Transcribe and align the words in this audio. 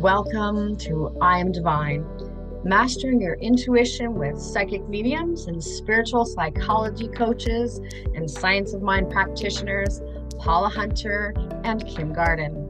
Welcome 0.00 0.76
to 0.78 1.14
I 1.20 1.40
Am 1.40 1.52
Divine, 1.52 2.06
mastering 2.64 3.20
your 3.20 3.34
intuition 3.34 4.14
with 4.14 4.40
psychic 4.40 4.88
mediums 4.88 5.46
and 5.46 5.62
spiritual 5.62 6.24
psychology 6.24 7.06
coaches 7.08 7.78
and 8.14 8.28
science 8.30 8.72
of 8.72 8.80
mind 8.80 9.10
practitioners, 9.10 10.00
Paula 10.38 10.70
Hunter 10.70 11.34
and 11.64 11.86
Kim 11.86 12.14
Garden. 12.14 12.66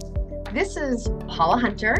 This 0.52 0.76
is 0.76 1.08
Paula 1.28 1.60
Hunter. 1.60 1.94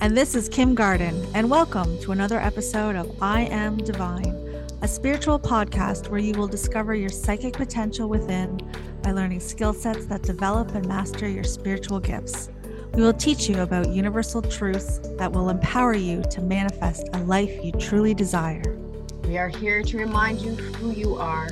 And 0.00 0.16
this 0.16 0.36
is 0.36 0.48
Kim 0.48 0.76
Garden, 0.76 1.26
and 1.34 1.50
welcome 1.50 1.98
to 2.02 2.12
another 2.12 2.38
episode 2.38 2.94
of 2.94 3.20
I 3.20 3.46
Am 3.46 3.78
Divine, 3.78 4.36
a 4.82 4.86
spiritual 4.86 5.40
podcast 5.40 6.08
where 6.08 6.20
you 6.20 6.34
will 6.34 6.46
discover 6.46 6.94
your 6.94 7.10
psychic 7.10 7.54
potential 7.54 8.08
within 8.08 8.60
by 9.02 9.10
learning 9.10 9.40
skill 9.40 9.72
sets 9.72 10.06
that 10.06 10.22
develop 10.22 10.72
and 10.76 10.86
master 10.86 11.28
your 11.28 11.42
spiritual 11.42 11.98
gifts. 11.98 12.50
We 12.98 13.04
will 13.04 13.12
teach 13.12 13.48
you 13.48 13.60
about 13.60 13.90
universal 13.90 14.42
truths 14.42 14.98
that 15.18 15.30
will 15.30 15.50
empower 15.50 15.94
you 15.94 16.20
to 16.32 16.40
manifest 16.40 17.08
a 17.12 17.18
life 17.18 17.64
you 17.64 17.70
truly 17.70 18.12
desire. 18.12 18.76
We 19.22 19.38
are 19.38 19.48
here 19.48 19.84
to 19.84 19.98
remind 19.98 20.40
you 20.40 20.56
who 20.56 20.90
you 20.90 21.14
are, 21.14 21.48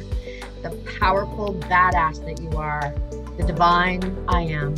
the 0.64 0.70
powerful 0.98 1.54
badass 1.54 2.24
that 2.24 2.42
you 2.42 2.50
are, 2.58 2.92
the 3.36 3.44
divine 3.44 4.24
I 4.26 4.40
am. 4.40 4.74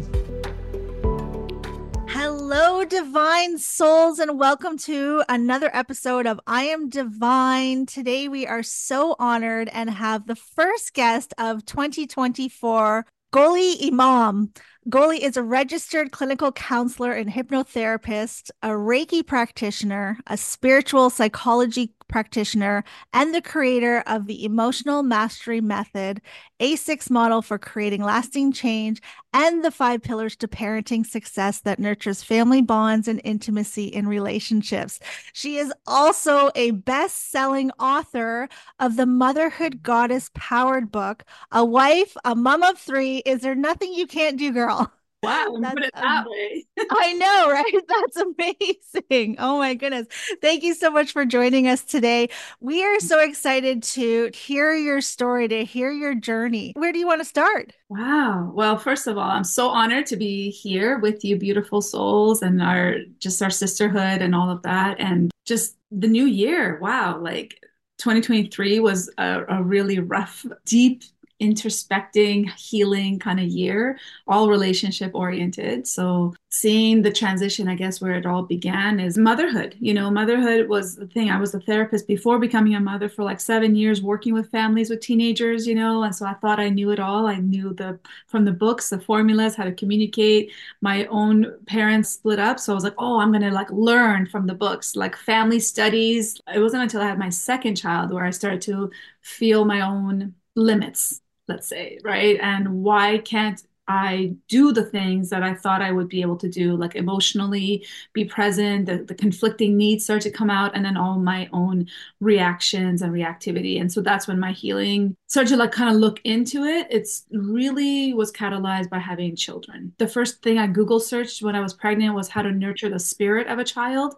Hello, 2.11 2.85
divine 2.85 3.57
souls, 3.57 4.19
and 4.19 4.39
welcome 4.39 4.77
to 4.81 5.25
another 5.27 5.71
episode 5.73 6.27
of 6.27 6.39
I 6.47 6.65
Am 6.65 6.91
Divine. 6.91 7.87
Today, 7.87 8.29
we 8.29 8.47
are 8.47 8.63
so 8.63 9.17
honored 9.19 9.71
and 9.73 9.89
have 9.89 10.27
the 10.27 10.37
first 10.37 10.93
guest 10.93 11.33
of 11.39 11.65
2024, 11.65 13.07
Goly 13.31 13.87
Imam. 13.87 14.53
Goly 14.89 15.23
is 15.23 15.37
a 15.37 15.43
registered 15.43 16.13
clinical 16.13 16.51
counselor 16.51 17.13
and 17.13 17.29
hypnotherapist, 17.29 18.51
a 18.63 18.69
Reiki 18.69 19.27
practitioner, 19.27 20.19
a 20.27 20.39
spiritual 20.39 21.11
psychology 21.11 21.93
practitioner, 22.09 22.85
and 23.13 23.35
the 23.35 23.43
creator 23.43 24.03
of 24.07 24.27
the 24.27 24.45
Emotional 24.45 25.03
Mastery 25.03 25.61
Method, 25.61 26.21
A6 26.61 27.11
model 27.11 27.43
for 27.43 27.59
creating 27.59 28.03
lasting 28.03 28.53
change, 28.53 29.01
and 29.33 29.65
the 29.65 29.71
five 29.71 30.03
pillars 30.03 30.35
to 30.37 30.49
parenting 30.49 31.07
success 31.07 31.61
that 31.61 31.79
nurtures 31.79 32.23
family 32.23 32.63
bonds 32.63 33.07
and 33.09 33.21
intimacy 33.25 33.87
in 33.87 34.09
relationships. 34.09 34.99
She 35.33 35.59
is 35.59 35.73
also 35.87 36.51
a 36.55 36.73
best 36.73 37.31
selling 37.31 37.71
author 37.79 38.49
of 38.81 38.97
the 38.97 39.07
Motherhood 39.07 39.83
Goddess 39.83 40.31
Powered 40.35 40.91
book, 40.91 41.25
A 41.53 41.65
Wife, 41.65 42.17
a 42.25 42.35
Mom 42.35 42.63
of 42.63 42.79
Three. 42.79 43.19
Is 43.19 43.43
there 43.43 43.55
nothing 43.55 43.93
you 43.93 44.07
can't 44.07 44.39
do, 44.39 44.53
girl? 44.53 44.93
Wow, 45.23 45.57
put 45.61 45.83
it 45.83 45.91
that 45.95 46.05
um, 46.05 46.27
way. 46.29 46.65
I 46.91 47.13
know, 47.15 47.51
right? 47.51 47.75
That's 47.89 48.17
amazing. 48.17 49.37
Oh 49.39 49.59
my 49.59 49.75
goodness. 49.75 50.07
Thank 50.41 50.63
you 50.63 50.75
so 50.75 50.91
much 50.91 51.13
for 51.13 51.25
joining 51.25 51.67
us 51.67 51.83
today. 51.83 52.29
We 52.61 52.85
are 52.85 53.01
so 53.01 53.19
excited 53.19 53.83
to 53.85 54.31
hear 54.33 54.75
your 54.75 55.01
story, 55.01 55.49
to 55.49 55.65
hear 55.65 55.91
your 55.91 56.15
journey. 56.15 56.73
Where 56.77 56.93
do 56.93 57.01
you 57.01 57.07
want 57.07 57.21
to 57.21 57.25
start? 57.25 57.73
Wow. 57.89 58.53
Well, 58.55 58.79
first 58.79 59.09
of 59.09 59.19
all, 59.19 59.29
I'm 59.29 59.45
so 59.45 59.69
honored 59.69 60.07
to 60.07 60.17
be 60.17 60.51
here 60.51 60.99
with 60.99 61.25
you, 61.25 61.37
beautiful 61.37 61.83
souls, 61.83 62.43
and 62.43 62.63
our 62.63 62.99
just 63.19 63.43
our 63.43 63.51
sisterhood 63.51 64.23
and 64.23 64.37
all 64.37 64.51
of 64.51 64.63
that. 64.63 65.01
And 65.01 65.33
just 65.47 65.77
the 65.91 66.07
new 66.07 66.27
year. 66.27 66.79
Wow. 66.81 67.19
Like 67.21 67.59
2023 67.99 68.79
was 68.79 69.11
a, 69.19 69.43
a 69.49 69.63
really 69.63 69.99
rough, 69.99 70.47
deep 70.65 71.03
introspecting, 71.41 72.51
healing 72.55 73.19
kind 73.19 73.39
of 73.39 73.47
year, 73.47 73.99
all 74.27 74.49
relationship 74.49 75.13
oriented. 75.15 75.87
So 75.87 76.35
seeing 76.51 77.03
the 77.03 77.13
transition, 77.13 77.69
I 77.69 77.77
guess, 77.77 78.01
where 78.01 78.15
it 78.15 78.27
all 78.27 78.43
began 78.43 78.99
is 78.99 79.17
motherhood. 79.17 79.77
You 79.79 79.95
know, 79.95 80.11
motherhood 80.11 80.69
was 80.69 80.97
the 80.97 81.07
thing. 81.07 81.31
I 81.31 81.39
was 81.39 81.55
a 81.55 81.61
therapist 81.61 82.09
before 82.09 82.39
becoming 82.39 82.75
a 82.75 82.81
mother 82.81 83.09
for 83.09 83.23
like 83.23 83.41
seven 83.41 83.77
years, 83.77 84.03
working 84.03 84.35
with 84.35 84.51
families 84.51 84.91
with 84.91 85.01
teenagers, 85.01 85.67
you 85.67 85.75
know, 85.75 86.03
and 86.03 86.15
so 86.15 86.27
I 86.27 86.35
thought 86.35 86.59
I 86.59 86.71
knew 86.71 86.91
it 86.91 86.99
all. 86.99 87.27
I 87.27 87.37
knew 87.37 87.73
the 87.73 87.99
from 88.27 88.45
the 88.45 88.53
books, 88.53 88.91
the 88.91 89.01
formulas, 89.01 89.55
how 89.55 89.65
to 89.65 89.73
communicate. 89.73 90.51
My 90.81 91.07
own 91.07 91.55
parents 91.67 92.11
split 92.11 92.41
up. 92.41 92.59
So 92.59 92.73
I 92.73 92.75
was 92.75 92.85
like, 92.85 92.95
oh, 92.99 93.21
I'm 93.21 93.31
gonna 93.31 93.53
like 93.53 93.71
learn 93.71 94.27
from 94.27 94.47
the 94.47 94.55
books, 94.55 94.97
like 94.97 95.17
family 95.17 95.61
studies. 95.61 96.41
It 96.53 96.61
wasn't 96.61 96.83
until 96.83 97.03
I 97.03 97.07
had 97.07 97.19
my 97.19 97.31
second 97.31 97.77
child 97.77 98.13
where 98.13 98.25
I 98.25 98.31
started 98.31 98.63
to 98.63 98.91
feel 99.23 99.65
my 99.65 99.83
own 99.83 100.35
limits 100.57 101.21
let's 101.49 101.67
say, 101.67 101.99
right? 102.05 102.39
And 102.41 102.83
why 102.83 103.19
can't 103.19 103.63
I 103.89 104.35
do 104.49 104.71
the 104.71 104.85
things 104.85 105.31
that 105.31 105.43
I 105.43 105.55
thought 105.55 105.81
I 105.81 105.93
would 105.93 106.11
be 106.11 106.21
able 106.21 106.37
to 106.37 106.49
do, 106.49 106.77
like 106.77 106.95
emotionally 106.95 107.87
be 108.13 108.27
present, 108.27 108.85
the, 108.85 108.99
the 108.99 109.15
conflicting 109.15 109.79
needs 109.79 110.05
start 110.05 110.21
to 110.23 110.31
come 110.31 110.51
out, 110.51 110.77
and 110.77 110.85
then 110.85 110.99
all 110.99 111.19
my 111.19 111.49
own 111.55 111.89
reactions 112.21 113.01
and 113.01 113.13
reactivity. 113.13 113.81
And 113.81 113.91
so 113.91 114.03
that's 114.03 114.29
when 114.29 114.39
my 114.39 114.53
healing 114.53 115.17
started 115.27 115.51
to 115.51 115.57
like 115.57 115.73
kind 115.73 115.89
of 115.89 115.97
look 115.97 116.21
into 116.25 116.65
it. 116.65 116.87
It's 116.91 117.25
really 117.33 118.13
was 118.13 118.31
catalyzed 118.31 118.91
by 118.91 118.99
having 118.99 119.35
children. 119.35 119.95
The 119.97 120.07
first 120.07 120.43
thing 120.43 120.59
I 120.59 120.67
Google 120.67 121.01
searched 121.01 121.41
when 121.43 121.57
I 121.57 121.61
was 121.61 121.73
pregnant 121.73 122.15
was 122.15 122.29
how 122.29 122.43
to 122.43 122.53
nurture 122.53 122.91
the 122.91 122.99
spirit 122.99 123.47
of 123.47 123.59
a 123.59 123.65
child. 123.65 124.17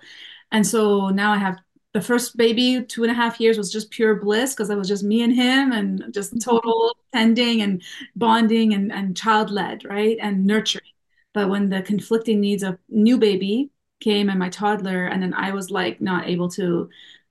And 0.51 0.67
so 0.67 1.11
now 1.11 1.33
I 1.33 1.39
have 1.39 1.61
the 1.93 2.01
first 2.01 2.37
baby 2.37 2.83
two 2.83 3.03
and 3.03 3.11
a 3.11 3.15
half 3.15 3.41
years 3.41 3.59
was 3.59 3.73
just 3.73 3.91
pure 3.91 4.15
bliss 4.15 4.55
because 4.55 4.71
it 4.71 4.77
was 4.77 4.89
just 4.89 5.03
me 5.03 5.23
and 5.23 5.35
him 5.35 5.73
and 5.73 6.05
just 6.13 6.31
mm-hmm. 6.31 6.39
total 6.39 6.97
tending 7.13 7.63
and 7.63 7.83
bonding 8.17 8.75
and, 8.75 8.93
and 8.93 9.17
child 9.17 9.51
led 9.51 9.85
right 9.85 10.17
and 10.21 10.47
nurturing 10.47 10.85
but 11.33 11.49
when 11.49 11.69
the 11.69 11.83
conflicting 11.83 12.41
needs 12.41 12.63
of 12.63 12.79
new 12.89 13.19
baby 13.19 13.71
came 14.01 14.29
and 14.29 14.39
my 14.39 14.49
toddler 14.49 15.07
and 15.07 15.23
then 15.23 15.35
i 15.35 15.51
was 15.51 15.71
like 15.71 16.01
not 16.01 16.29
able 16.29 16.49
to 16.49 16.89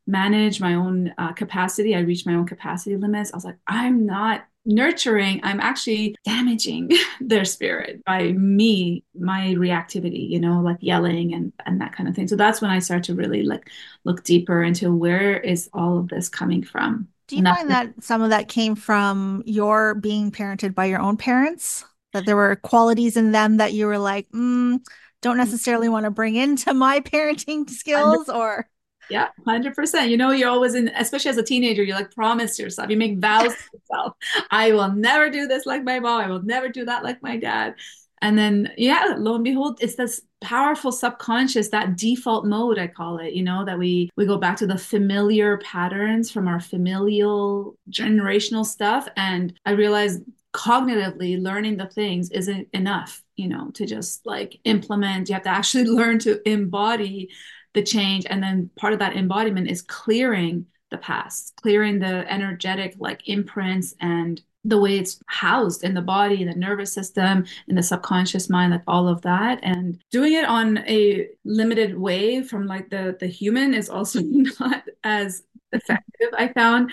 manage 0.07 0.59
my 0.59 0.73
own 0.73 1.13
uh, 1.17 1.31
capacity 1.33 1.95
i 1.95 1.99
reached 1.99 2.25
my 2.25 2.33
own 2.33 2.45
capacity 2.45 2.95
limits 2.97 3.31
i 3.31 3.37
was 3.37 3.45
like 3.45 3.57
i'm 3.67 4.05
not 4.05 4.45
nurturing, 4.69 5.41
I'm 5.43 5.59
actually 5.59 6.15
damaging 6.23 6.91
their 7.21 7.43
spirit 7.43 8.03
by 8.05 8.31
me, 8.33 9.03
my 9.19 9.55
reactivity, 9.57 10.29
you 10.29 10.39
know, 10.39 10.61
like 10.61 10.77
yelling 10.79 11.33
and, 11.33 11.51
and 11.65 11.81
that 11.81 11.93
kind 11.93 12.07
of 12.07 12.15
thing. 12.15 12.27
So 12.27 12.35
that's 12.35 12.61
when 12.61 12.71
I 12.71 12.79
start 12.79 13.03
to 13.05 13.15
really 13.15 13.43
like 13.43 13.69
look 14.05 14.23
deeper 14.23 14.63
into 14.63 14.95
where 14.95 15.37
is 15.39 15.69
all 15.73 15.97
of 15.97 16.07
this 16.07 16.29
coming 16.29 16.63
from. 16.63 17.07
Do 17.27 17.35
you 17.35 17.43
find 17.43 17.69
that 17.69 18.03
some 18.03 18.21
of 18.21 18.29
that 18.31 18.47
came 18.47 18.75
from 18.75 19.43
your 19.45 19.95
being 19.95 20.31
parented 20.31 20.73
by 20.73 20.85
your 20.85 20.99
own 20.99 21.17
parents? 21.17 21.83
That 22.13 22.25
there 22.25 22.35
were 22.35 22.55
qualities 22.55 23.17
in 23.17 23.31
them 23.31 23.57
that 23.57 23.73
you 23.73 23.85
were 23.85 23.99
like, 23.99 24.27
mm, 24.29 24.79
don't 25.21 25.37
necessarily 25.37 25.89
want 25.89 26.05
to 26.05 26.11
bring 26.11 26.35
into 26.35 26.73
my 26.73 26.99
parenting 27.01 27.69
skills 27.69 28.29
or 28.29 28.67
yeah, 29.09 29.29
100%. 29.45 30.09
You 30.09 30.17
know, 30.17 30.31
you're 30.31 30.49
always 30.49 30.75
in, 30.75 30.89
especially 30.89 31.29
as 31.29 31.37
a 31.37 31.43
teenager, 31.43 31.83
you 31.83 31.93
like 31.93 32.13
promise 32.13 32.59
yourself, 32.59 32.89
you 32.89 32.97
make 32.97 33.19
vows 33.19 33.55
to 33.55 33.63
yourself. 33.73 34.13
I 34.51 34.71
will 34.71 34.91
never 34.91 35.29
do 35.29 35.47
this 35.47 35.65
like 35.65 35.83
my 35.83 35.99
mom. 35.99 36.21
I 36.21 36.27
will 36.27 36.43
never 36.43 36.69
do 36.69 36.85
that 36.85 37.03
like 37.03 37.21
my 37.21 37.37
dad. 37.37 37.75
And 38.21 38.37
then, 38.37 38.71
yeah, 38.77 39.15
lo 39.17 39.35
and 39.35 39.43
behold, 39.43 39.79
it's 39.81 39.95
this 39.95 40.21
powerful 40.41 40.91
subconscious, 40.91 41.69
that 41.69 41.97
default 41.97 42.45
mode, 42.45 42.77
I 42.77 42.87
call 42.87 43.17
it, 43.17 43.33
you 43.33 43.43
know, 43.43 43.63
that 43.65 43.79
we, 43.79 44.09
we 44.17 44.25
go 44.25 44.37
back 44.37 44.57
to 44.57 44.67
the 44.67 44.77
familiar 44.77 45.57
patterns 45.57 46.29
from 46.29 46.47
our 46.47 46.59
familial 46.59 47.77
generational 47.89 48.65
stuff. 48.65 49.07
And 49.15 49.57
I 49.65 49.71
realized 49.71 50.21
cognitively 50.53 51.41
learning 51.41 51.77
the 51.77 51.85
things 51.87 52.29
isn't 52.31 52.67
enough, 52.73 53.21
you 53.35 53.47
know, 53.47 53.69
to 53.71 53.85
just 53.85 54.25
like 54.25 54.59
implement. 54.63 55.29
You 55.29 55.33
have 55.33 55.43
to 55.43 55.49
actually 55.49 55.83
learn 55.85 56.19
to 56.19 56.47
embody 56.49 57.29
the 57.73 57.83
change 57.83 58.25
and 58.29 58.41
then 58.41 58.69
part 58.75 58.93
of 58.93 58.99
that 58.99 59.15
embodiment 59.15 59.69
is 59.69 59.81
clearing 59.81 60.65
the 60.91 60.97
past 60.97 61.53
clearing 61.61 61.99
the 61.99 62.31
energetic 62.31 62.95
like 62.97 63.27
imprints 63.27 63.93
and 64.01 64.41
the 64.65 64.79
way 64.79 64.97
it's 64.97 65.21
housed 65.27 65.83
in 65.83 65.93
the 65.93 66.01
body, 66.01 66.41
in 66.41 66.47
the 66.47 66.55
nervous 66.55 66.91
system, 66.91 67.45
in 67.67 67.75
the 67.75 67.83
subconscious 67.83 68.49
mind, 68.49 68.71
like 68.71 68.83
all 68.87 69.07
of 69.07 69.21
that. 69.21 69.59
And 69.63 70.01
doing 70.11 70.33
it 70.33 70.45
on 70.45 70.79
a 70.79 71.29
limited 71.45 71.97
way 71.97 72.43
from 72.43 72.67
like 72.67 72.89
the 72.89 73.15
the 73.19 73.27
human 73.27 73.73
is 73.73 73.89
also 73.89 74.21
not 74.23 74.83
as 75.03 75.43
effective. 75.71 76.29
I 76.37 76.49
found 76.49 76.91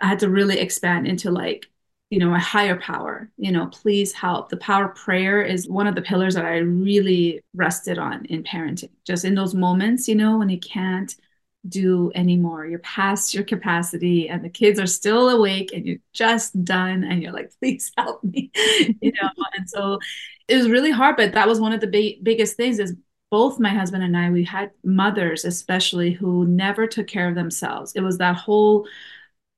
I 0.00 0.08
had 0.08 0.20
to 0.20 0.30
really 0.30 0.58
expand 0.58 1.06
into 1.06 1.30
like 1.30 1.68
you 2.10 2.18
know, 2.18 2.34
a 2.34 2.38
higher 2.38 2.76
power, 2.76 3.30
you 3.38 3.52
know, 3.52 3.68
please 3.68 4.12
help. 4.12 4.48
The 4.48 4.56
power 4.56 4.88
prayer 4.88 5.42
is 5.42 5.68
one 5.68 5.86
of 5.86 5.94
the 5.94 6.02
pillars 6.02 6.34
that 6.34 6.44
I 6.44 6.56
really 6.58 7.40
rested 7.54 7.98
on 7.98 8.26
in 8.26 8.42
parenting. 8.42 8.90
Just 9.06 9.24
in 9.24 9.36
those 9.36 9.54
moments, 9.54 10.08
you 10.08 10.16
know, 10.16 10.38
when 10.38 10.48
you 10.48 10.58
can't 10.58 11.14
do 11.68 12.10
anymore, 12.16 12.66
you're 12.66 12.80
past 12.80 13.32
your 13.32 13.44
capacity 13.44 14.28
and 14.28 14.44
the 14.44 14.48
kids 14.48 14.80
are 14.80 14.86
still 14.86 15.28
awake 15.28 15.70
and 15.72 15.86
you're 15.86 15.98
just 16.12 16.64
done 16.64 17.04
and 17.04 17.22
you're 17.22 17.32
like, 17.32 17.52
please 17.60 17.92
help 17.96 18.24
me, 18.24 18.50
you 19.00 19.12
know. 19.22 19.30
and 19.56 19.70
so 19.70 20.00
it 20.48 20.56
was 20.56 20.68
really 20.68 20.90
hard, 20.90 21.16
but 21.16 21.32
that 21.32 21.46
was 21.46 21.60
one 21.60 21.72
of 21.72 21.80
the 21.80 21.86
big, 21.86 22.24
biggest 22.24 22.56
things 22.56 22.80
is 22.80 22.96
both 23.30 23.60
my 23.60 23.68
husband 23.68 24.02
and 24.02 24.16
I, 24.16 24.30
we 24.30 24.42
had 24.42 24.72
mothers 24.82 25.44
especially 25.44 26.10
who 26.10 26.44
never 26.46 26.88
took 26.88 27.06
care 27.06 27.28
of 27.28 27.36
themselves. 27.36 27.92
It 27.94 28.00
was 28.00 28.18
that 28.18 28.34
whole 28.34 28.88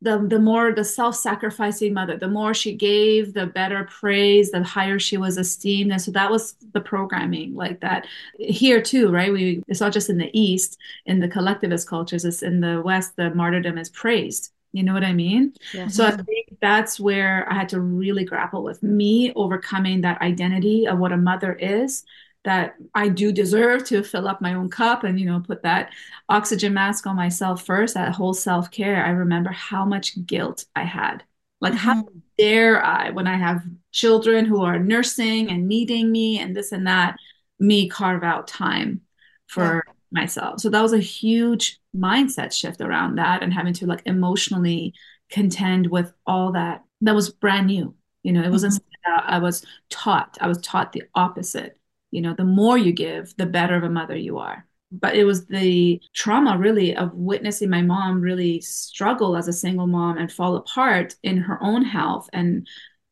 the 0.02 0.18
the 0.26 0.38
more 0.38 0.72
the 0.72 0.84
self-sacrificing 0.84 1.94
mother 1.94 2.16
the 2.16 2.28
more 2.28 2.52
she 2.52 2.74
gave 2.74 3.32
the 3.34 3.46
better 3.46 3.84
praise 3.84 4.50
the 4.50 4.62
higher 4.62 4.98
she 4.98 5.16
was 5.16 5.38
esteemed. 5.38 5.92
And 5.92 6.02
so 6.02 6.10
that 6.10 6.30
was 6.30 6.54
the 6.72 6.80
programming 6.80 7.54
like 7.54 7.80
that. 7.80 8.06
Here 8.38 8.82
too 8.82 9.10
right? 9.10 9.32
We 9.32 9.62
it's 9.68 9.80
not 9.80 9.92
just 9.92 10.10
in 10.10 10.18
the 10.18 10.30
east 10.38 10.76
in 11.06 11.20
the 11.20 11.28
collectivist 11.28 11.88
cultures 11.88 12.24
it's 12.24 12.42
in 12.42 12.60
the 12.60 12.82
west 12.84 13.16
the 13.16 13.30
martyrdom 13.30 13.78
is 13.78 13.88
praised. 13.88 14.52
You 14.72 14.82
know 14.82 14.94
what 14.94 15.04
I 15.04 15.12
mean? 15.12 15.52
So 15.88 16.06
I 16.06 16.12
think 16.12 16.56
that's 16.60 16.98
where 16.98 17.46
I 17.50 17.54
had 17.54 17.68
to 17.70 17.80
really 17.80 18.24
grapple 18.24 18.62
with 18.62 18.82
me 18.82 19.30
overcoming 19.36 20.00
that 20.00 20.22
identity 20.22 20.86
of 20.88 20.98
what 20.98 21.12
a 21.12 21.16
mother 21.18 21.52
is 21.52 22.04
that 22.44 22.74
I 22.94 23.08
do 23.08 23.32
deserve 23.32 23.84
to 23.84 24.02
fill 24.02 24.26
up 24.26 24.40
my 24.40 24.54
own 24.54 24.68
cup 24.68 25.04
and 25.04 25.18
you 25.18 25.26
know 25.26 25.40
put 25.40 25.62
that 25.62 25.92
oxygen 26.28 26.74
mask 26.74 27.06
on 27.06 27.16
myself 27.16 27.64
first 27.64 27.94
that 27.94 28.14
whole 28.14 28.34
self-care. 28.34 29.04
I 29.04 29.10
remember 29.10 29.50
how 29.50 29.84
much 29.84 30.24
guilt 30.26 30.64
I 30.74 30.84
had. 30.84 31.22
Like 31.60 31.74
mm-hmm. 31.74 31.88
how 31.88 32.08
dare 32.38 32.84
I 32.84 33.10
when 33.10 33.26
I 33.26 33.36
have 33.36 33.62
children 33.92 34.44
who 34.44 34.62
are 34.62 34.78
nursing 34.78 35.50
and 35.50 35.68
needing 35.68 36.10
me 36.10 36.38
and 36.38 36.56
this 36.56 36.72
and 36.72 36.86
that 36.86 37.16
me 37.60 37.88
carve 37.88 38.24
out 38.24 38.48
time 38.48 39.02
for 39.46 39.84
yeah. 39.86 39.92
myself. 40.10 40.60
So 40.60 40.70
that 40.70 40.82
was 40.82 40.92
a 40.92 40.98
huge 40.98 41.78
mindset 41.96 42.52
shift 42.52 42.80
around 42.80 43.16
that 43.16 43.42
and 43.42 43.52
having 43.52 43.74
to 43.74 43.86
like 43.86 44.02
emotionally 44.06 44.94
contend 45.30 45.86
with 45.88 46.12
all 46.26 46.52
that. 46.52 46.82
That 47.02 47.14
was 47.14 47.30
brand 47.30 47.68
new. 47.68 47.94
You 48.24 48.32
know 48.32 48.42
it 48.42 48.50
wasn't 48.50 48.74
mm-hmm. 48.74 48.88
I 49.04 49.38
was 49.38 49.64
taught. 49.90 50.38
I 50.40 50.46
was 50.48 50.58
taught 50.58 50.92
the 50.92 51.04
opposite 51.14 51.76
you 52.12 52.20
know 52.20 52.34
the 52.34 52.44
more 52.44 52.78
you 52.78 52.92
give 52.92 53.34
the 53.36 53.46
better 53.46 53.74
of 53.74 53.82
a 53.82 53.90
mother 53.90 54.16
you 54.16 54.38
are. 54.38 54.66
But 54.92 55.16
it 55.16 55.24
was 55.24 55.46
the 55.46 56.00
trauma 56.14 56.58
really 56.58 56.94
of 56.94 57.14
witnessing 57.14 57.70
my 57.70 57.82
mom 57.82 58.20
really 58.20 58.60
struggle 58.60 59.36
as 59.36 59.48
a 59.48 59.52
single 59.52 59.86
mom 59.86 60.18
and 60.18 60.30
fall 60.30 60.56
apart 60.56 61.16
in 61.22 61.38
her 61.38 61.58
own 61.62 61.82
health 61.82 62.28
and 62.32 62.68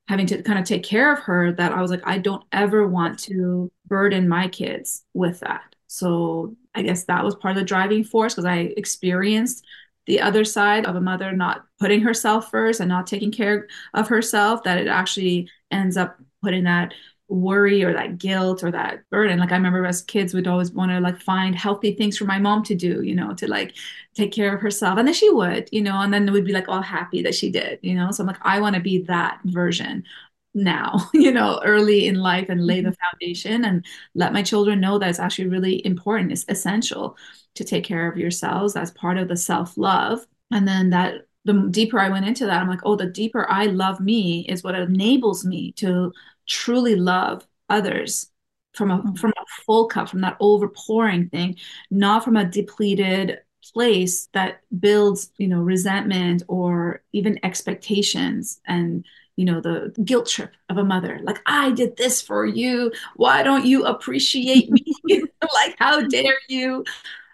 having 0.07 0.27
to 0.27 0.43
kind 0.43 0.59
of 0.59 0.65
take 0.67 0.83
care 0.83 1.13
of 1.13 1.21
her 1.21 1.53
that 1.53 1.73
I 1.73 1.81
was 1.81 1.91
like 1.91 2.07
I 2.07 2.19
don't 2.19 2.45
ever 2.53 2.87
want 2.87 3.19
to 3.21 3.73
burden 3.87 4.29
my 4.29 4.49
kids 4.49 5.05
with 5.15 5.41
that. 5.41 5.75
So 5.87 6.55
I 6.75 6.83
guess 6.83 7.05
that 7.05 7.25
was 7.25 7.35
part 7.35 7.57
of 7.57 7.61
the 7.61 7.67
driving 7.67 8.05
force 8.05 8.35
because 8.35 8.45
I 8.45 8.75
experienced 8.77 9.65
the 10.07 10.21
other 10.21 10.45
side 10.45 10.87
of 10.87 10.97
a 10.97 11.01
mother 11.01 11.33
not 11.33 11.65
putting 11.79 12.01
herself 12.01 12.51
first 12.51 12.81
and 12.81 12.89
not 12.89 13.07
taking 13.07 13.31
care 13.31 13.69
of 13.95 14.09
herself 14.09 14.65
that 14.65 14.79
it 14.79 14.89
actually 14.89 15.49
ends 15.71 15.97
up 15.97 16.17
putting 16.43 16.65
that 16.65 16.95
worry 17.31 17.83
or 17.85 17.93
that 17.93 18.19
guilt 18.19 18.63
or 18.63 18.71
that 18.71 19.09
burden. 19.11 19.39
Like 19.39 19.53
i 19.53 19.57
remember 19.57 19.85
as 19.87 20.03
kids 20.03 20.35
would 20.35 20.47
always 20.47 20.73
want 20.73 20.91
to 20.91 21.01
like 21.01 21.21
find 21.21 21.55
healthy 21.55 21.95
things 21.95 22.19
for 22.19 22.25
my 22.25 22.39
mom 22.39 22.63
to 22.65 22.75
do 22.75 23.03
you 23.03 23.15
know 23.15 23.35
to 23.35 23.49
like 23.49 23.75
take 24.15 24.33
care 24.33 24.55
of 24.55 24.61
herself. 24.61 24.99
And 24.99 25.07
then 25.07 25.15
she 25.15 25.31
would 25.31 25.69
you 25.73 25.83
know 25.83 26.01
and 26.01 26.13
then 26.13 26.31
we'd 26.33 26.45
be 26.45 26.53
like 26.53 26.69
all 26.69 26.83
happy 26.83 27.23
that 27.23 27.35
she 27.35 27.51
did 27.51 27.79
you 27.83 27.95
know? 27.95 28.11
So 28.11 28.23
i'm 28.23 28.27
like 28.27 28.39
i 28.43 28.61
want 28.61 28.75
to 28.77 28.83
be 28.83 29.03
that 29.05 29.41
version 29.45 30.05
now 30.53 31.09
you 31.15 31.31
know 31.31 31.61
early 31.65 32.09
in 32.09 32.17
life 32.17 32.49
and 32.49 32.67
lay 32.67 32.81
the 32.81 32.91
mm-hmm. 32.91 33.11
foundation 33.11 33.65
and 33.65 33.87
let 34.17 34.33
my 34.33 34.43
children 34.43 34.81
know 34.81 34.99
that 34.99 35.09
it's 35.09 35.21
actually 35.21 35.47
really 35.47 35.85
important 35.87 36.33
it's 36.33 36.45
essential 36.49 37.17
to 37.55 37.65
take 37.65 37.85
care 37.85 38.11
of 38.11 38.19
yourselves 38.19 38.77
as 38.77 38.91
part 38.93 39.19
of 39.19 39.29
the 39.29 39.37
self-love. 39.37 40.27
And 40.51 40.67
then 40.67 40.91
that 40.91 41.27
the 41.45 41.69
deeper 41.71 41.99
I 41.99 42.11
went 42.11 42.27
into 42.27 42.47
that, 42.47 42.61
I'm 42.61 42.69
like, 42.69 42.81
oh, 42.85 42.97
the 42.97 43.07
deeper 43.07 43.49
I 43.51 43.67
love 43.67 44.01
me 44.01 44.47
is 44.49 44.63
what 44.63 44.75
enables 44.75 45.45
me 45.45 45.73
to 45.73 46.13
truly 46.51 46.97
love 46.97 47.47
others 47.69 48.27
from 48.75 48.91
a 48.91 48.99
mm-hmm. 48.99 49.15
from 49.15 49.31
a 49.31 49.63
full 49.65 49.87
cup 49.87 50.09
from 50.09 50.21
that 50.21 50.39
overpouring 50.41 51.31
thing 51.31 51.57
not 51.91 52.25
from 52.25 52.37
a 52.37 52.45
depleted 52.45 53.39
place 53.73 54.29
that 54.33 54.61
builds 54.79 55.31
you 55.39 55.47
know 55.47 55.61
resentment 55.61 56.43
or 56.49 57.03
even 57.13 57.39
expectations 57.43 58.61
and 58.67 59.05
you 59.37 59.45
know 59.45 59.61
the 59.61 59.93
guilt 60.05 60.29
trip 60.29 60.53
of 60.69 60.77
a 60.77 60.85
mother. 60.85 61.19
Like 61.23 61.41
i 61.47 61.71
did 61.71 61.97
this 61.97 62.21
for 62.21 62.45
you. 62.45 62.93
Why 63.17 63.43
don't 63.43 63.65
you 63.65 63.87
appreciate 63.87 64.71
me? 64.71 64.85
Like 65.55 65.75
how 65.79 66.03
dare 66.03 66.39
you? 66.49 66.85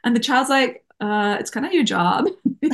And 0.04 0.14
the 0.14 0.20
child's 0.20 0.48
like 0.48 0.84
uh 1.00 1.36
it's 1.38 1.50
kind 1.50 1.66
of 1.66 1.72
your 1.72 1.84
job 1.84 2.26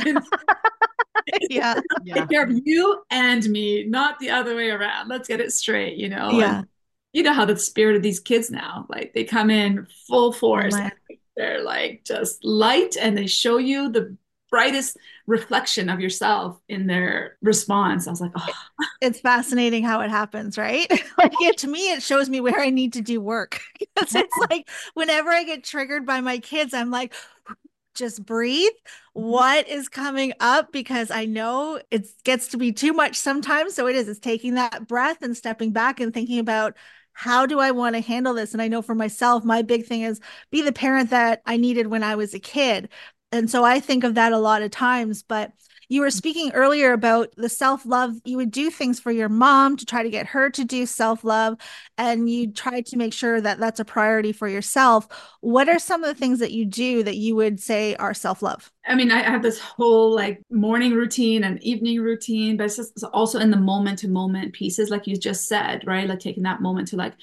yeah. 1.49 1.79
Take 2.13 2.29
care 2.29 2.43
of 2.43 2.51
you 2.65 3.03
and 3.09 3.47
me, 3.49 3.85
not 3.85 4.19
the 4.19 4.29
other 4.29 4.55
way 4.55 4.69
around. 4.69 5.09
Let's 5.09 5.27
get 5.27 5.39
it 5.39 5.51
straight, 5.51 5.97
you 5.97 6.09
know? 6.09 6.31
Yeah. 6.31 6.59
And 6.59 6.67
you 7.13 7.23
know 7.23 7.33
how 7.33 7.45
the 7.45 7.57
spirit 7.57 7.95
of 7.95 8.01
these 8.01 8.19
kids 8.19 8.49
now, 8.49 8.87
like 8.89 9.13
they 9.13 9.23
come 9.23 9.49
in 9.49 9.87
full 10.07 10.33
force. 10.33 10.75
They're 11.37 11.63
like 11.63 12.03
just 12.05 12.43
light 12.43 12.95
and 12.99 13.17
they 13.17 13.27
show 13.27 13.57
you 13.57 13.91
the 13.91 14.15
brightest 14.49 14.97
reflection 15.25 15.89
of 15.89 15.99
yourself 15.99 16.59
in 16.69 16.85
their 16.85 17.37
response. 17.41 18.07
I 18.07 18.11
was 18.11 18.21
like, 18.21 18.31
oh. 18.35 18.47
It's 19.01 19.19
fascinating 19.19 19.83
how 19.83 20.01
it 20.01 20.09
happens, 20.09 20.57
right? 20.57 20.89
like 21.17 21.33
it, 21.41 21.57
to 21.59 21.67
me, 21.67 21.91
it 21.91 22.03
shows 22.03 22.29
me 22.29 22.39
where 22.39 22.59
I 22.59 22.69
need 22.69 22.93
to 22.93 23.01
do 23.01 23.19
work. 23.19 23.61
it's 23.95 24.15
like 24.49 24.69
whenever 24.93 25.29
I 25.29 25.43
get 25.43 25.63
triggered 25.63 26.05
by 26.05 26.21
my 26.21 26.37
kids, 26.39 26.73
I'm 26.73 26.91
like, 26.91 27.13
just 27.93 28.25
breathe. 28.25 28.71
Mm-hmm. 29.15 29.29
What 29.29 29.67
is 29.67 29.89
coming 29.89 30.33
up? 30.39 30.71
Because 30.71 31.11
I 31.11 31.25
know 31.25 31.81
it 31.91 32.07
gets 32.23 32.47
to 32.49 32.57
be 32.57 32.71
too 32.71 32.93
much 32.93 33.15
sometimes. 33.15 33.73
So 33.73 33.87
it 33.87 33.95
is, 33.95 34.07
it's 34.07 34.19
taking 34.19 34.55
that 34.55 34.87
breath 34.87 35.21
and 35.21 35.35
stepping 35.35 35.71
back 35.71 35.99
and 35.99 36.13
thinking 36.13 36.39
about 36.39 36.75
how 37.13 37.45
do 37.45 37.59
I 37.59 37.71
want 37.71 37.95
to 37.95 38.01
handle 38.01 38.33
this? 38.33 38.53
And 38.53 38.61
I 38.61 38.67
know 38.67 38.81
for 38.81 38.95
myself, 38.95 39.43
my 39.43 39.61
big 39.61 39.85
thing 39.85 40.01
is 40.01 40.19
be 40.51 40.61
the 40.61 40.73
parent 40.73 41.11
that 41.11 41.41
I 41.45 41.57
needed 41.57 41.87
when 41.87 42.03
I 42.03 42.15
was 42.15 42.33
a 42.33 42.39
kid. 42.39 42.89
And 43.31 43.49
so 43.49 43.63
I 43.63 43.79
think 43.79 44.03
of 44.03 44.15
that 44.15 44.33
a 44.33 44.37
lot 44.39 44.61
of 44.63 44.71
times. 44.71 45.23
But 45.23 45.51
you 45.93 46.01
were 46.01 46.09
speaking 46.09 46.51
earlier 46.53 46.91
about 46.91 47.31
the 47.37 47.47
self 47.47 47.85
love. 47.85 48.15
You 48.25 48.37
would 48.37 48.49
do 48.49 48.71
things 48.71 48.99
for 48.99 49.11
your 49.11 49.29
mom 49.29 49.77
to 49.77 49.85
try 49.85 50.01
to 50.01 50.09
get 50.09 50.25
her 50.25 50.49
to 50.49 50.65
do 50.65 50.87
self 50.87 51.23
love, 51.23 51.55
and 51.99 52.27
you 52.27 52.51
try 52.51 52.81
to 52.81 52.97
make 52.97 53.13
sure 53.13 53.39
that 53.39 53.59
that's 53.59 53.79
a 53.79 53.85
priority 53.85 54.31
for 54.31 54.47
yourself. 54.47 55.07
What 55.41 55.69
are 55.69 55.77
some 55.77 56.03
of 56.03 56.09
the 56.09 56.19
things 56.19 56.39
that 56.39 56.51
you 56.51 56.65
do 56.65 57.03
that 57.03 57.17
you 57.17 57.35
would 57.35 57.59
say 57.59 57.95
are 57.97 58.15
self 58.15 58.41
love? 58.41 58.71
I 58.87 58.95
mean, 58.95 59.11
I 59.11 59.21
have 59.21 59.43
this 59.43 59.59
whole 59.59 60.15
like 60.15 60.41
morning 60.49 60.93
routine 60.93 61.43
and 61.43 61.61
evening 61.61 62.01
routine, 62.01 62.57
but 62.57 62.63
it's, 62.63 62.77
just, 62.77 62.93
it's 62.93 63.03
also 63.03 63.37
in 63.37 63.51
the 63.51 63.57
moment 63.57 63.99
to 63.99 64.07
moment 64.07 64.53
pieces, 64.53 64.89
like 64.89 65.05
you 65.05 65.15
just 65.15 65.47
said, 65.47 65.83
right? 65.85 66.09
Like 66.09 66.19
taking 66.19 66.41
that 66.43 66.59
moment 66.59 66.87
to 66.87 66.95
like, 66.95 67.13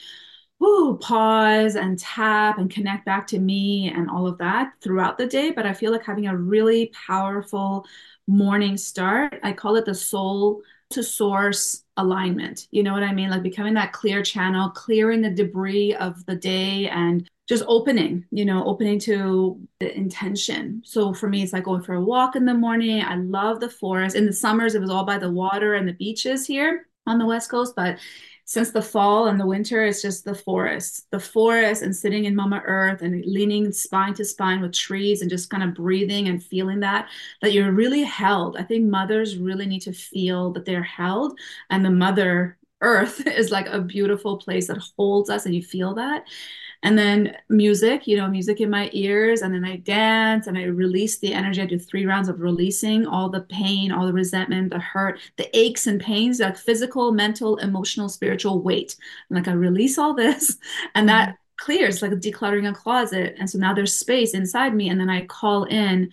Ooh, 0.62 0.98
pause 1.00 1.74
and 1.74 1.98
tap 1.98 2.58
and 2.58 2.70
connect 2.70 3.06
back 3.06 3.26
to 3.28 3.38
me 3.38 3.90
and 3.90 4.10
all 4.10 4.26
of 4.26 4.36
that 4.38 4.72
throughout 4.82 5.16
the 5.16 5.26
day. 5.26 5.50
But 5.50 5.64
I 5.64 5.72
feel 5.72 5.90
like 5.90 6.04
having 6.04 6.26
a 6.26 6.36
really 6.36 6.92
powerful 7.06 7.86
morning 8.26 8.76
start. 8.76 9.40
I 9.42 9.52
call 9.52 9.76
it 9.76 9.84
the 9.84 9.94
soul 9.94 10.62
to 10.90 11.02
source 11.02 11.84
alignment. 11.96 12.66
You 12.70 12.82
know 12.82 12.92
what 12.92 13.02
I 13.02 13.12
mean? 13.12 13.30
Like 13.30 13.42
becoming 13.42 13.74
that 13.74 13.92
clear 13.92 14.22
channel, 14.22 14.70
clearing 14.70 15.22
the 15.22 15.30
debris 15.30 15.94
of 15.94 16.24
the 16.26 16.34
day 16.34 16.88
and 16.88 17.28
just 17.48 17.64
opening, 17.66 18.24
you 18.30 18.44
know, 18.44 18.64
opening 18.64 18.98
to 19.00 19.60
the 19.80 19.96
intention. 19.96 20.82
So 20.84 21.12
for 21.12 21.28
me, 21.28 21.42
it's 21.42 21.52
like 21.52 21.64
going 21.64 21.82
for 21.82 21.94
a 21.94 22.02
walk 22.02 22.36
in 22.36 22.44
the 22.44 22.54
morning. 22.54 23.02
I 23.02 23.16
love 23.16 23.60
the 23.60 23.70
forest. 23.70 24.16
In 24.16 24.26
the 24.26 24.32
summers, 24.32 24.74
it 24.74 24.80
was 24.80 24.90
all 24.90 25.04
by 25.04 25.18
the 25.18 25.30
water 25.30 25.74
and 25.74 25.88
the 25.88 25.92
beaches 25.92 26.46
here 26.46 26.86
on 27.06 27.18
the 27.18 27.26
West 27.26 27.50
Coast. 27.50 27.74
But 27.74 27.98
since 28.50 28.72
the 28.72 28.82
fall 28.82 29.28
and 29.28 29.38
the 29.38 29.46
winter 29.46 29.84
it's 29.84 30.02
just 30.02 30.24
the 30.24 30.34
forest. 30.34 31.08
The 31.12 31.20
forest 31.20 31.82
and 31.82 31.94
sitting 31.94 32.24
in 32.24 32.34
mama 32.34 32.60
earth 32.64 33.00
and 33.00 33.24
leaning 33.24 33.70
spine 33.70 34.12
to 34.14 34.24
spine 34.24 34.60
with 34.60 34.72
trees 34.72 35.20
and 35.22 35.30
just 35.30 35.50
kind 35.50 35.62
of 35.62 35.72
breathing 35.72 36.26
and 36.26 36.42
feeling 36.42 36.80
that 36.80 37.08
that 37.42 37.52
you're 37.52 37.70
really 37.70 38.02
held. 38.02 38.56
I 38.56 38.64
think 38.64 38.86
mothers 38.86 39.38
really 39.38 39.66
need 39.66 39.82
to 39.82 39.92
feel 39.92 40.50
that 40.54 40.64
they're 40.64 40.82
held 40.82 41.38
and 41.70 41.84
the 41.84 41.92
mother 41.92 42.58
earth 42.80 43.24
is 43.26 43.52
like 43.52 43.68
a 43.68 43.80
beautiful 43.80 44.38
place 44.38 44.66
that 44.66 44.82
holds 44.96 45.30
us 45.30 45.46
and 45.46 45.54
you 45.54 45.62
feel 45.62 45.94
that 45.94 46.24
and 46.82 46.98
then 46.98 47.36
music 47.48 48.06
you 48.06 48.16
know 48.16 48.28
music 48.28 48.60
in 48.60 48.70
my 48.70 48.88
ears 48.92 49.42
and 49.42 49.54
then 49.54 49.64
i 49.64 49.76
dance 49.76 50.46
and 50.46 50.56
i 50.56 50.64
release 50.64 51.18
the 51.18 51.32
energy. 51.32 51.60
I 51.60 51.66
do 51.66 51.78
three 51.78 52.06
rounds 52.06 52.28
of 52.28 52.40
releasing 52.40 53.06
all 53.06 53.28
the 53.28 53.42
pain 53.42 53.92
all 53.92 54.06
the 54.06 54.12
resentment 54.12 54.70
the 54.70 54.78
hurt 54.78 55.20
the 55.36 55.56
aches 55.56 55.86
and 55.86 56.00
pains 56.00 56.40
like 56.40 56.56
physical 56.56 57.12
mental 57.12 57.56
emotional 57.58 58.08
spiritual 58.08 58.62
weight. 58.62 58.96
And 59.28 59.38
like 59.38 59.48
i 59.48 59.52
release 59.52 59.98
all 59.98 60.14
this 60.14 60.56
and 60.94 61.08
that 61.08 61.30
mm-hmm. 61.30 61.64
clears 61.64 62.02
like 62.02 62.12
decluttering 62.12 62.68
a 62.68 62.74
closet. 62.74 63.36
And 63.38 63.48
so 63.48 63.58
now 63.58 63.74
there's 63.74 63.94
space 63.94 64.34
inside 64.34 64.74
me 64.74 64.88
and 64.88 65.00
then 65.00 65.10
i 65.10 65.26
call 65.26 65.64
in 65.64 66.10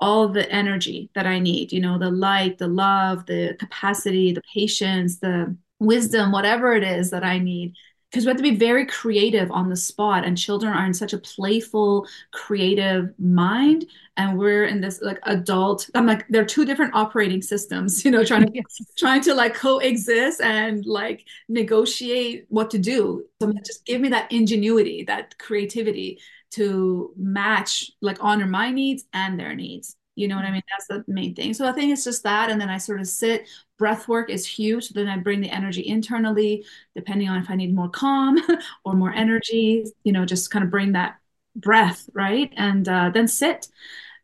all 0.00 0.28
the 0.28 0.50
energy 0.50 1.08
that 1.14 1.26
i 1.26 1.38
need 1.38 1.72
you 1.72 1.80
know 1.80 1.98
the 1.98 2.10
light 2.10 2.58
the 2.58 2.66
love 2.66 3.24
the 3.26 3.56
capacity 3.58 4.32
the 4.32 4.42
patience 4.52 5.18
the 5.18 5.56
wisdom 5.78 6.32
whatever 6.32 6.74
it 6.74 6.82
is 6.82 7.10
that 7.10 7.24
i 7.24 7.38
need 7.38 7.74
because 8.14 8.24
we 8.24 8.30
have 8.30 8.36
to 8.36 8.44
be 8.44 8.54
very 8.54 8.86
creative 8.86 9.50
on 9.50 9.68
the 9.68 9.74
spot 9.74 10.24
and 10.24 10.38
children 10.38 10.72
are 10.72 10.86
in 10.86 10.94
such 10.94 11.12
a 11.12 11.18
playful 11.18 12.06
creative 12.30 13.12
mind 13.18 13.86
and 14.16 14.38
we're 14.38 14.66
in 14.66 14.80
this 14.80 15.02
like 15.02 15.18
adult 15.24 15.90
i'm 15.96 16.06
like 16.06 16.24
they're 16.28 16.44
two 16.44 16.64
different 16.64 16.94
operating 16.94 17.42
systems 17.42 18.04
you 18.04 18.12
know 18.12 18.24
trying 18.24 18.46
to 18.46 18.52
yes. 18.54 18.80
trying 18.96 19.20
to 19.20 19.34
like 19.34 19.52
coexist 19.52 20.40
and 20.40 20.86
like 20.86 21.24
negotiate 21.48 22.46
what 22.50 22.70
to 22.70 22.78
do 22.78 23.24
so 23.42 23.52
just 23.66 23.84
give 23.84 24.00
me 24.00 24.08
that 24.10 24.30
ingenuity 24.30 25.02
that 25.02 25.36
creativity 25.38 26.20
to 26.52 27.12
match 27.16 27.90
like 28.00 28.22
honor 28.22 28.46
my 28.46 28.70
needs 28.70 29.04
and 29.12 29.40
their 29.40 29.56
needs 29.56 29.96
You 30.16 30.28
know 30.28 30.36
what 30.36 30.44
I 30.44 30.48
mm-hmm. 30.48 30.54
mean? 30.54 30.62
That's 30.70 30.86
the 30.86 31.12
main 31.12 31.34
thing. 31.34 31.54
So 31.54 31.66
I 31.66 31.72
think 31.72 31.92
it's 31.92 32.04
just 32.04 32.22
that. 32.22 32.50
And 32.50 32.60
then 32.60 32.70
I 32.70 32.78
sort 32.78 33.00
of 33.00 33.08
sit. 33.08 33.48
Breath 33.78 34.06
work 34.08 34.30
is 34.30 34.46
huge. 34.46 34.84
So 34.88 34.92
then 34.94 35.08
I 35.08 35.16
bring 35.18 35.40
the 35.40 35.50
energy 35.50 35.86
internally, 35.86 36.64
depending 36.94 37.28
on 37.28 37.42
if 37.42 37.50
I 37.50 37.56
need 37.56 37.74
more 37.74 37.88
calm 37.88 38.38
or 38.84 38.94
more 38.94 39.12
energy, 39.12 39.84
you 40.04 40.12
know, 40.12 40.24
just 40.24 40.50
kind 40.50 40.64
of 40.64 40.70
bring 40.70 40.92
that 40.92 41.16
breath, 41.56 42.08
right? 42.14 42.52
And 42.56 42.88
uh, 42.88 43.10
then 43.12 43.26
sit. 43.28 43.68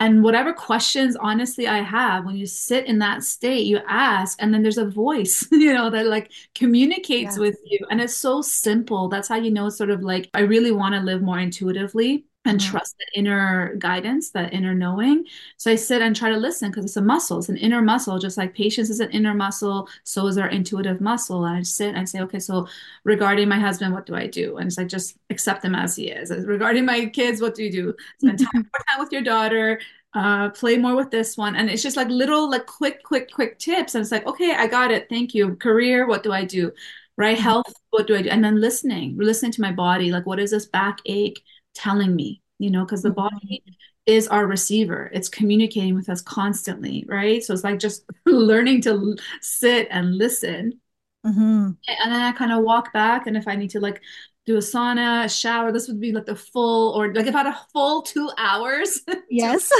And 0.00 0.24
whatever 0.24 0.52
questions, 0.54 1.14
honestly, 1.16 1.68
I 1.68 1.78
have, 1.82 2.24
when 2.24 2.36
you 2.36 2.46
sit 2.46 2.86
in 2.86 3.00
that 3.00 3.22
state, 3.22 3.66
you 3.66 3.80
ask, 3.86 4.42
and 4.42 4.52
then 4.52 4.62
there's 4.62 4.78
a 4.78 4.86
voice, 4.88 5.46
you 5.52 5.74
know, 5.74 5.90
that 5.90 6.06
like 6.06 6.32
communicates 6.54 7.36
Yes. 7.36 7.38
with 7.38 7.58
you. 7.64 7.80
And 7.90 8.00
it's 8.00 8.16
so 8.16 8.40
simple. 8.40 9.08
That's 9.08 9.28
how 9.28 9.36
you 9.36 9.50
know 9.50 9.68
sort 9.68 9.90
of 9.90 10.02
like, 10.02 10.30
I 10.32 10.40
really 10.40 10.72
want 10.72 10.94
to 10.94 11.00
live 11.02 11.20
more 11.22 11.38
intuitively 11.38 12.24
and 12.46 12.58
Mhm. 12.58 12.70
trust 12.70 12.96
the 12.98 13.18
inner 13.18 13.74
guidance, 13.78 14.30
that 14.30 14.54
inner 14.54 14.74
knowing. 14.74 15.26
So 15.58 15.70
I 15.70 15.74
sit 15.76 16.00
and 16.00 16.16
try 16.16 16.30
to 16.30 16.38
listen 16.38 16.70
because 16.70 16.86
it's 16.86 16.96
a 16.96 17.02
muscle, 17.02 17.38
it's 17.38 17.50
an 17.50 17.58
inner 17.58 17.82
muscle, 17.82 18.18
just 18.18 18.38
like 18.38 18.54
patience 18.54 18.88
is 18.88 19.00
an 19.00 19.10
inner 19.10 19.34
muscle, 19.34 19.88
so 20.04 20.26
is 20.26 20.38
our 20.38 20.48
intuitive 20.48 21.02
muscle. 21.02 21.44
And 21.44 21.58
I 21.58 21.62
sit 21.62 21.94
and 21.94 22.08
say, 22.08 22.20
okay, 22.22 22.38
so 22.38 22.66
regarding 23.04 23.48
my 23.48 23.58
husband, 23.58 23.92
what 23.92 24.06
do 24.06 24.14
I 24.14 24.26
do? 24.26 24.56
And 24.56 24.66
it's 24.68 24.78
like 24.78 24.88
just 24.88 25.18
accept 25.28 25.64
him 25.64 25.74
as 25.74 25.96
he 25.96 26.10
is. 26.10 26.30
Regarding 26.30 26.86
my 26.86 27.06
kids, 27.06 27.42
what 27.42 27.54
do 27.54 27.62
you 27.62 27.70
do? 27.72 27.94
Spend 28.20 28.38
time, 28.38 28.48
more 28.54 28.84
time 28.88 29.00
with 29.00 29.12
your 29.12 29.22
daughter, 29.22 29.78
uh, 30.14 30.48
play 30.50 30.76
more 30.78 30.96
with 30.96 31.10
this 31.10 31.36
one. 31.36 31.54
And 31.56 31.70
it's 31.70 31.82
just 31.82 31.96
like 31.96 32.08
little, 32.08 32.50
like 32.50 32.66
quick, 32.66 33.02
quick, 33.04 33.30
quick 33.30 33.58
tips. 33.58 33.94
And 33.94 34.02
it's 34.02 34.12
like, 34.12 34.26
okay, 34.26 34.54
I 34.54 34.66
got 34.66 34.90
it. 34.90 35.08
Thank 35.10 35.34
you. 35.34 35.56
Career, 35.56 36.06
what 36.08 36.22
do 36.22 36.32
I 36.32 36.44
do? 36.46 36.72
Right? 37.16 37.38
Health, 37.38 37.72
what 37.90 38.06
do 38.06 38.16
I 38.16 38.22
do? 38.22 38.30
And 38.30 38.42
then 38.42 38.60
listening, 38.60 39.16
listening 39.18 39.52
to 39.52 39.60
my 39.60 39.72
body, 39.72 40.10
like 40.10 40.24
what 40.26 40.40
is 40.40 40.52
this 40.52 40.66
backache 40.66 41.42
telling 41.74 42.14
me? 42.14 42.42
You 42.58 42.70
know, 42.70 42.84
because 42.84 43.02
the 43.02 43.10
body 43.10 43.62
is 44.06 44.28
our 44.28 44.46
receiver. 44.46 45.10
It's 45.12 45.28
communicating 45.28 45.94
with 45.94 46.08
us 46.08 46.20
constantly, 46.22 47.04
right? 47.08 47.42
So 47.42 47.54
it's 47.54 47.64
like 47.64 47.78
just 47.78 48.04
learning 48.26 48.82
to 48.82 49.16
sit 49.40 49.88
and 49.90 50.16
listen. 50.16 50.80
Mhm. 51.26 51.76
And 51.88 52.12
then 52.12 52.20
I 52.20 52.32
kind 52.32 52.52
of 52.52 52.64
walk 52.64 52.92
back, 52.92 53.26
and 53.26 53.36
if 53.36 53.46
I 53.46 53.54
need 53.56 53.70
to 53.70 53.80
like 53.80 54.00
do 54.46 54.56
a 54.56 54.60
sauna, 54.60 55.24
a 55.24 55.28
shower, 55.28 55.70
this 55.70 55.86
would 55.88 56.00
be 56.00 56.12
like 56.12 56.26
the 56.26 56.36
full, 56.36 56.92
or 56.94 57.12
like 57.12 57.26
if 57.26 57.34
I 57.34 57.38
had 57.38 57.46
a 57.46 57.58
full 57.72 58.02
two 58.02 58.30
hours, 58.38 59.00
Yes. 59.30 59.70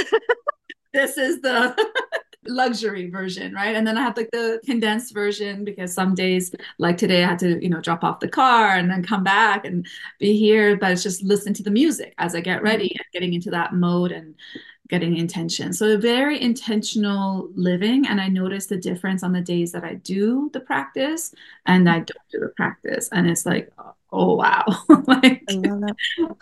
this 0.93 1.17
is 1.17 1.41
the 1.41 1.75
luxury 2.47 3.09
version, 3.09 3.53
right? 3.53 3.75
And 3.75 3.85
then 3.85 3.97
I 3.97 4.01
have 4.01 4.17
like 4.17 4.31
the 4.31 4.59
condensed 4.65 5.13
version 5.13 5.63
because 5.63 5.93
some 5.93 6.15
days, 6.15 6.53
like 6.77 6.97
today, 6.97 7.23
I 7.23 7.27
had 7.27 7.39
to, 7.39 7.61
you 7.61 7.69
know, 7.69 7.81
drop 7.81 8.03
off 8.03 8.19
the 8.19 8.27
car 8.27 8.75
and 8.75 8.89
then 8.89 9.03
come 9.03 9.23
back 9.23 9.65
and 9.65 9.85
be 10.19 10.37
here. 10.37 10.77
But 10.77 10.91
it's 10.91 11.03
just 11.03 11.23
listen 11.23 11.53
to 11.55 11.63
the 11.63 11.71
music 11.71 12.13
as 12.17 12.35
I 12.35 12.41
get 12.41 12.57
mm-hmm. 12.57 12.65
ready 12.65 12.95
and 12.97 13.05
getting 13.13 13.33
into 13.33 13.51
that 13.51 13.73
mode 13.73 14.11
and 14.11 14.35
getting 14.91 15.15
intention. 15.15 15.71
So 15.71 15.97
very 15.97 16.39
intentional 16.41 17.49
living. 17.55 18.05
And 18.07 18.19
I 18.19 18.27
notice 18.27 18.65
the 18.65 18.77
difference 18.77 19.23
on 19.23 19.31
the 19.31 19.41
days 19.41 19.71
that 19.71 19.85
I 19.85 19.95
do 19.95 20.49
the 20.51 20.59
practice 20.59 21.33
and 21.65 21.89
I 21.89 21.99
don't 21.99 22.29
do 22.29 22.39
the 22.39 22.49
practice. 22.57 23.07
And 23.11 23.29
it's 23.29 23.45
like, 23.45 23.71
oh 24.11 24.35
wow. 24.35 24.65
like 25.07 25.43
I. 25.49 25.93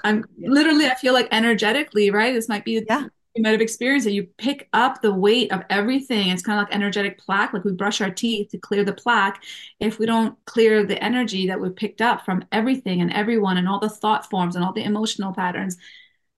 I'm 0.03 0.25
literally, 0.39 0.87
I 0.87 0.95
feel 0.95 1.13
like 1.13 1.27
energetically, 1.31 2.09
right? 2.09 2.33
This 2.33 2.49
might 2.49 2.65
be 2.65 2.83
Yeah. 2.89 3.07
You 3.36 3.43
might 3.43 3.51
have 3.51 3.62
experienced 3.62 4.07
it. 4.07 4.12
You 4.13 4.24
pick 4.38 4.67
up 4.74 5.01
the 5.01 5.13
weight 5.13 5.51
of 5.51 5.63
everything. 5.69 6.29
It's 6.29 6.41
kind 6.41 6.59
of 6.59 6.65
like 6.67 6.75
energetic 6.75 7.19
plaque, 7.19 7.53
like 7.53 7.63
we 7.63 7.71
brush 7.71 8.01
our 8.01 8.09
teeth 8.09 8.50
to 8.50 8.57
clear 8.57 8.83
the 8.83 8.93
plaque. 8.93 9.43
If 9.79 10.00
we 10.00 10.05
don't 10.05 10.36
clear 10.45 10.83
the 10.86 11.01
energy 11.03 11.48
that 11.48 11.59
we 11.59 11.69
picked 11.69 12.01
up 12.01 12.25
from 12.25 12.43
everything 12.51 13.01
and 13.01 13.13
everyone 13.13 13.57
and 13.57 13.67
all 13.67 13.79
the 13.79 13.89
thought 13.89 14.29
forms 14.29 14.55
and 14.55 14.65
all 14.65 14.74
the 14.74 14.83
emotional 14.83 15.33
patterns, 15.33 15.77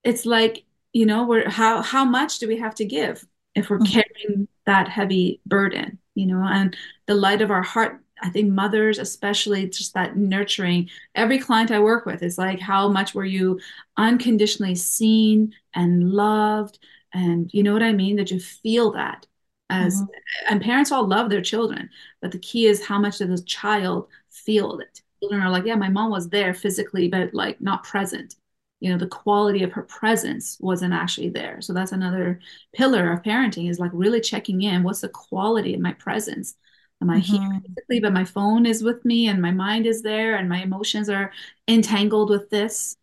it's 0.04 0.26
like, 0.26 0.64
you 0.94 1.06
know, 1.06 1.26
we're 1.26 1.50
how 1.50 1.82
how 1.82 2.06
much 2.06 2.40
do 2.40 2.48
we 2.48 2.58
have 2.58 2.76
to 2.76 2.86
give 2.86 3.26
if 3.56 3.70
we're 3.70 3.80
Mhm. 3.80 3.92
carrying 3.92 4.48
that 4.66 4.88
heavy 4.88 5.42
burden, 5.46 6.00
you 6.16 6.26
know, 6.28 6.44
and 6.44 6.76
the 7.08 7.16
light 7.16 7.42
of 7.42 7.52
our 7.52 7.64
heart. 7.64 8.04
I 8.22 8.30
think 8.30 8.52
mothers, 8.52 9.00
especially, 9.00 9.68
just 9.70 9.94
that 9.96 10.16
nurturing. 10.18 10.90
Every 11.16 11.40
client 11.40 11.72
I 11.72 11.80
work 11.80 12.06
with 12.06 12.22
is 12.24 12.38
like, 12.38 12.60
how 12.60 12.88
much 12.90 13.14
were 13.16 13.26
you 13.26 13.60
unconditionally 13.98 14.76
seen 14.76 15.54
and 15.74 16.12
loved? 16.12 16.80
And 17.14 17.52
you 17.54 17.64
know 17.64 17.74
what 17.74 17.84
I 17.84 17.94
mean? 17.94 18.18
That 18.18 18.32
you 18.32 18.40
feel 18.40 18.92
that 18.92 19.28
as, 19.70 20.02
Mhm. 20.02 20.08
and 20.50 20.62
parents 20.62 20.92
all 20.92 21.08
love 21.08 21.30
their 21.30 21.42
children, 21.42 21.90
but 22.22 22.32
the 22.32 22.40
key 22.40 22.68
is 22.68 22.86
how 22.86 23.00
much 23.00 23.18
does 23.20 23.30
the 23.40 23.46
child 23.46 24.08
feel 24.30 24.80
it? 24.80 25.02
Children 25.20 25.42
are 25.42 25.50
like, 25.50 25.66
yeah, 25.66 25.76
my 25.76 25.90
mom 25.90 26.12
was 26.12 26.30
there 26.30 26.54
physically, 26.54 27.08
but 27.08 27.34
like 27.34 27.62
not 27.62 27.84
present. 27.84 28.36
You 28.80 28.92
know, 28.92 28.98
the 28.98 29.08
quality 29.08 29.64
of 29.64 29.72
her 29.74 29.84
presence 29.84 30.58
wasn't 30.60 30.94
actually 30.94 31.30
there. 31.30 31.62
So 31.62 31.74
that's 31.74 31.92
another 31.92 32.40
pillar 32.74 33.12
of 33.12 33.22
parenting 33.22 33.70
is 33.70 33.80
like 33.80 33.92
really 33.94 34.22
checking 34.22 34.62
in. 34.64 34.84
What's 34.84 35.02
the 35.02 35.10
quality 35.10 35.74
of 35.76 35.82
my 35.82 35.94
presence? 35.94 36.56
Am 37.02 37.10
I 37.10 37.20
here 37.20 37.40
Mhm. 37.42 37.64
physically, 37.76 38.00
but 38.00 38.14
my 38.14 38.26
phone 38.26 38.66
is 38.66 38.84
with 38.84 39.04
me 39.06 39.28
and 39.28 39.42
my 39.42 39.52
mind 39.52 39.86
is 39.88 40.02
there 40.04 40.36
and 40.36 40.48
my 40.48 40.62
emotions 40.62 41.10
are 41.10 41.32
entangled 41.68 42.30
with 42.30 42.50
this, 42.50 42.96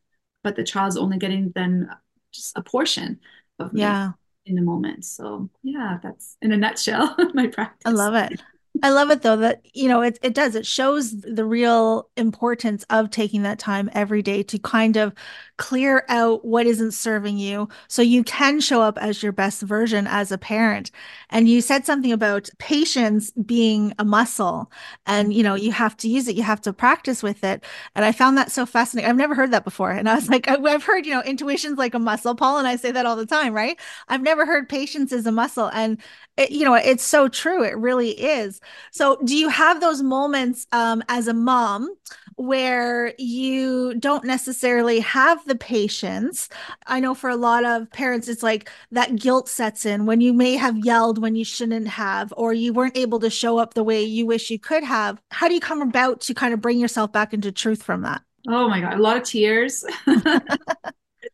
but 0.44 0.56
the 0.56 0.64
child's 0.64 0.96
only 0.96 1.18
getting 1.18 1.50
then 1.54 1.90
just 2.32 2.56
a 2.56 2.62
portion 2.62 3.20
of 3.58 3.72
me 3.72 3.80
Yeah. 3.80 4.12
in 4.46 4.54
the 4.54 4.62
moment. 4.62 5.04
So 5.04 5.50
yeah, 5.62 5.98
that's 6.02 6.36
in 6.40 6.52
a 6.52 6.56
nutshell 6.56 7.16
my 7.34 7.48
practice. 7.48 7.86
I 7.86 7.90
love 7.90 8.14
it. 8.14 8.40
I 8.82 8.90
love 8.90 9.10
it 9.10 9.22
though 9.22 9.36
that 9.36 9.62
you 9.74 9.88
know 9.88 10.02
it 10.02 10.18
it 10.22 10.34
does 10.34 10.54
it 10.54 10.66
shows 10.66 11.20
the 11.22 11.44
real 11.44 12.08
importance 12.16 12.84
of 12.90 13.10
taking 13.10 13.42
that 13.42 13.58
time 13.58 13.90
every 13.92 14.22
day 14.22 14.42
to 14.44 14.58
kind 14.58 14.96
of 14.96 15.14
clear 15.56 16.04
out 16.08 16.44
what 16.44 16.66
isn't 16.66 16.92
serving 16.92 17.38
you 17.38 17.68
so 17.88 18.00
you 18.02 18.22
can 18.22 18.60
show 18.60 18.80
up 18.80 18.96
as 18.98 19.22
your 19.22 19.32
best 19.32 19.62
version 19.62 20.06
as 20.06 20.30
a 20.30 20.38
parent. 20.38 20.92
And 21.30 21.48
you 21.48 21.60
said 21.60 21.84
something 21.84 22.12
about 22.12 22.48
patience 22.58 23.32
being 23.32 23.92
a 23.98 24.04
muscle 24.04 24.70
and 25.06 25.32
you 25.34 25.42
know 25.42 25.54
you 25.54 25.72
have 25.72 25.96
to 25.98 26.08
use 26.08 26.28
it 26.28 26.36
you 26.36 26.44
have 26.44 26.60
to 26.60 26.72
practice 26.72 27.22
with 27.22 27.42
it 27.42 27.64
and 27.96 28.04
I 28.04 28.12
found 28.12 28.38
that 28.38 28.52
so 28.52 28.64
fascinating. 28.66 29.10
I've 29.10 29.16
never 29.16 29.34
heard 29.34 29.50
that 29.52 29.64
before 29.64 29.90
and 29.90 30.08
I 30.08 30.14
was 30.14 30.28
like 30.30 30.46
I've 30.48 30.84
heard 30.84 31.04
you 31.06 31.14
know 31.14 31.22
intuition's 31.22 31.78
like 31.78 31.94
a 31.94 31.98
muscle. 31.98 32.34
Paula 32.34 32.60
and 32.60 32.68
I 32.68 32.76
say 32.76 32.92
that 32.92 33.06
all 33.06 33.16
the 33.16 33.26
time, 33.26 33.54
right? 33.54 33.78
I've 34.08 34.22
never 34.22 34.46
heard 34.46 34.68
patience 34.68 35.10
is 35.12 35.26
a 35.26 35.32
muscle 35.32 35.68
and 35.72 36.00
it, 36.36 36.52
you 36.52 36.64
know 36.64 36.74
it's 36.74 37.02
so 37.02 37.28
true 37.28 37.64
it 37.64 37.76
really 37.76 38.10
is 38.10 38.60
so 38.90 39.18
do 39.24 39.36
you 39.36 39.48
have 39.48 39.80
those 39.80 40.02
moments 40.02 40.66
um, 40.72 41.02
as 41.08 41.28
a 41.28 41.34
mom 41.34 41.94
where 42.36 43.12
you 43.18 43.94
don't 43.94 44.24
necessarily 44.24 45.00
have 45.00 45.44
the 45.46 45.56
patience 45.56 46.48
i 46.86 47.00
know 47.00 47.14
for 47.14 47.30
a 47.30 47.36
lot 47.36 47.64
of 47.64 47.90
parents 47.90 48.28
it's 48.28 48.42
like 48.42 48.70
that 48.92 49.16
guilt 49.16 49.48
sets 49.48 49.84
in 49.84 50.06
when 50.06 50.20
you 50.20 50.32
may 50.32 50.54
have 50.54 50.76
yelled 50.84 51.20
when 51.20 51.34
you 51.34 51.44
shouldn't 51.44 51.88
have 51.88 52.32
or 52.36 52.52
you 52.52 52.72
weren't 52.72 52.96
able 52.96 53.18
to 53.18 53.30
show 53.30 53.58
up 53.58 53.74
the 53.74 53.84
way 53.84 54.02
you 54.02 54.26
wish 54.26 54.50
you 54.50 54.58
could 54.58 54.84
have 54.84 55.20
how 55.30 55.48
do 55.48 55.54
you 55.54 55.60
come 55.60 55.82
about 55.82 56.20
to 56.20 56.34
kind 56.34 56.54
of 56.54 56.60
bring 56.60 56.78
yourself 56.78 57.10
back 57.12 57.34
into 57.34 57.50
truth 57.50 57.82
from 57.82 58.02
that 58.02 58.22
Oh 58.48 58.68
my 58.68 58.80
God, 58.80 58.94
a 58.94 59.02
lot 59.02 59.16
of 59.16 59.24
tears. 59.24 59.84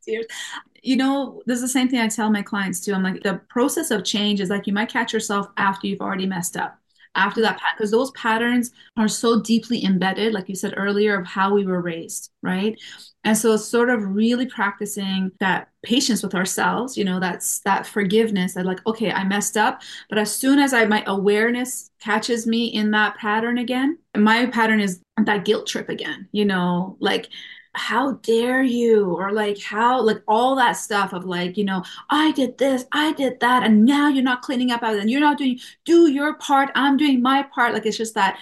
Tears. 0.04 0.26
You 0.82 0.96
know, 0.96 1.42
this 1.46 1.56
is 1.56 1.62
the 1.62 1.68
same 1.68 1.88
thing 1.88 2.00
I 2.00 2.08
tell 2.08 2.30
my 2.30 2.42
clients 2.42 2.80
too. 2.80 2.92
I'm 2.92 3.02
like, 3.02 3.22
the 3.22 3.40
process 3.48 3.90
of 3.90 4.04
change 4.04 4.40
is 4.40 4.50
like 4.50 4.66
you 4.66 4.72
might 4.72 4.88
catch 4.88 5.12
yourself 5.12 5.46
after 5.56 5.86
you've 5.86 6.00
already 6.00 6.26
messed 6.26 6.56
up. 6.56 6.78
After 7.16 7.40
that, 7.42 7.60
because 7.76 7.90
those 7.90 8.10
patterns 8.12 8.72
are 8.96 9.08
so 9.08 9.40
deeply 9.40 9.84
embedded, 9.84 10.32
like 10.32 10.48
you 10.48 10.54
said 10.54 10.74
earlier, 10.76 11.18
of 11.18 11.26
how 11.26 11.54
we 11.54 11.64
were 11.64 11.80
raised, 11.80 12.30
right? 12.42 12.78
And 13.24 13.36
so 13.36 13.56
sort 13.56 13.88
of 13.88 14.14
really 14.14 14.46
practicing 14.46 15.32
that 15.40 15.68
patience 15.82 16.22
with 16.22 16.34
ourselves, 16.34 16.96
you 16.96 17.04
know, 17.04 17.20
that's 17.20 17.60
that 17.60 17.86
forgiveness 17.86 18.54
that 18.54 18.66
like, 18.66 18.86
okay, 18.86 19.10
I 19.10 19.24
messed 19.24 19.56
up, 19.56 19.82
but 20.08 20.18
as 20.18 20.34
soon 20.34 20.58
as 20.58 20.74
I 20.74 20.84
my 20.84 21.02
awareness 21.06 21.90
catches 22.00 22.46
me 22.46 22.66
in 22.66 22.90
that 22.90 23.16
pattern 23.16 23.58
again, 23.58 23.98
my 24.16 24.46
pattern 24.46 24.80
is 24.80 25.00
that 25.24 25.44
guilt 25.44 25.66
trip 25.66 25.88
again, 25.88 26.28
you 26.32 26.44
know, 26.44 26.96
like 27.00 27.28
how 27.74 28.12
dare 28.22 28.62
you? 28.62 29.14
Or 29.14 29.32
like 29.32 29.60
how 29.60 30.00
like 30.02 30.22
all 30.28 30.56
that 30.56 30.72
stuff 30.72 31.12
of 31.12 31.24
like 31.24 31.56
you 31.56 31.64
know 31.64 31.82
i 32.10 32.32
did 32.32 32.58
this 32.58 32.84
i 32.92 33.12
did 33.12 33.40
that 33.40 33.62
and 33.64 33.84
now 33.84 34.08
you're 34.08 34.22
not 34.24 34.42
cleaning 34.42 34.70
up 34.70 34.82
and 34.82 35.10
you're 35.10 35.20
not 35.20 35.38
doing 35.38 35.58
do 35.84 36.10
your 36.10 36.34
part 36.34 36.70
i'm 36.74 36.96
doing 36.96 37.22
my 37.22 37.42
part. 37.54 37.72
Like 37.74 37.86
it's 37.86 37.96
just 37.96 38.14
that 38.14 38.38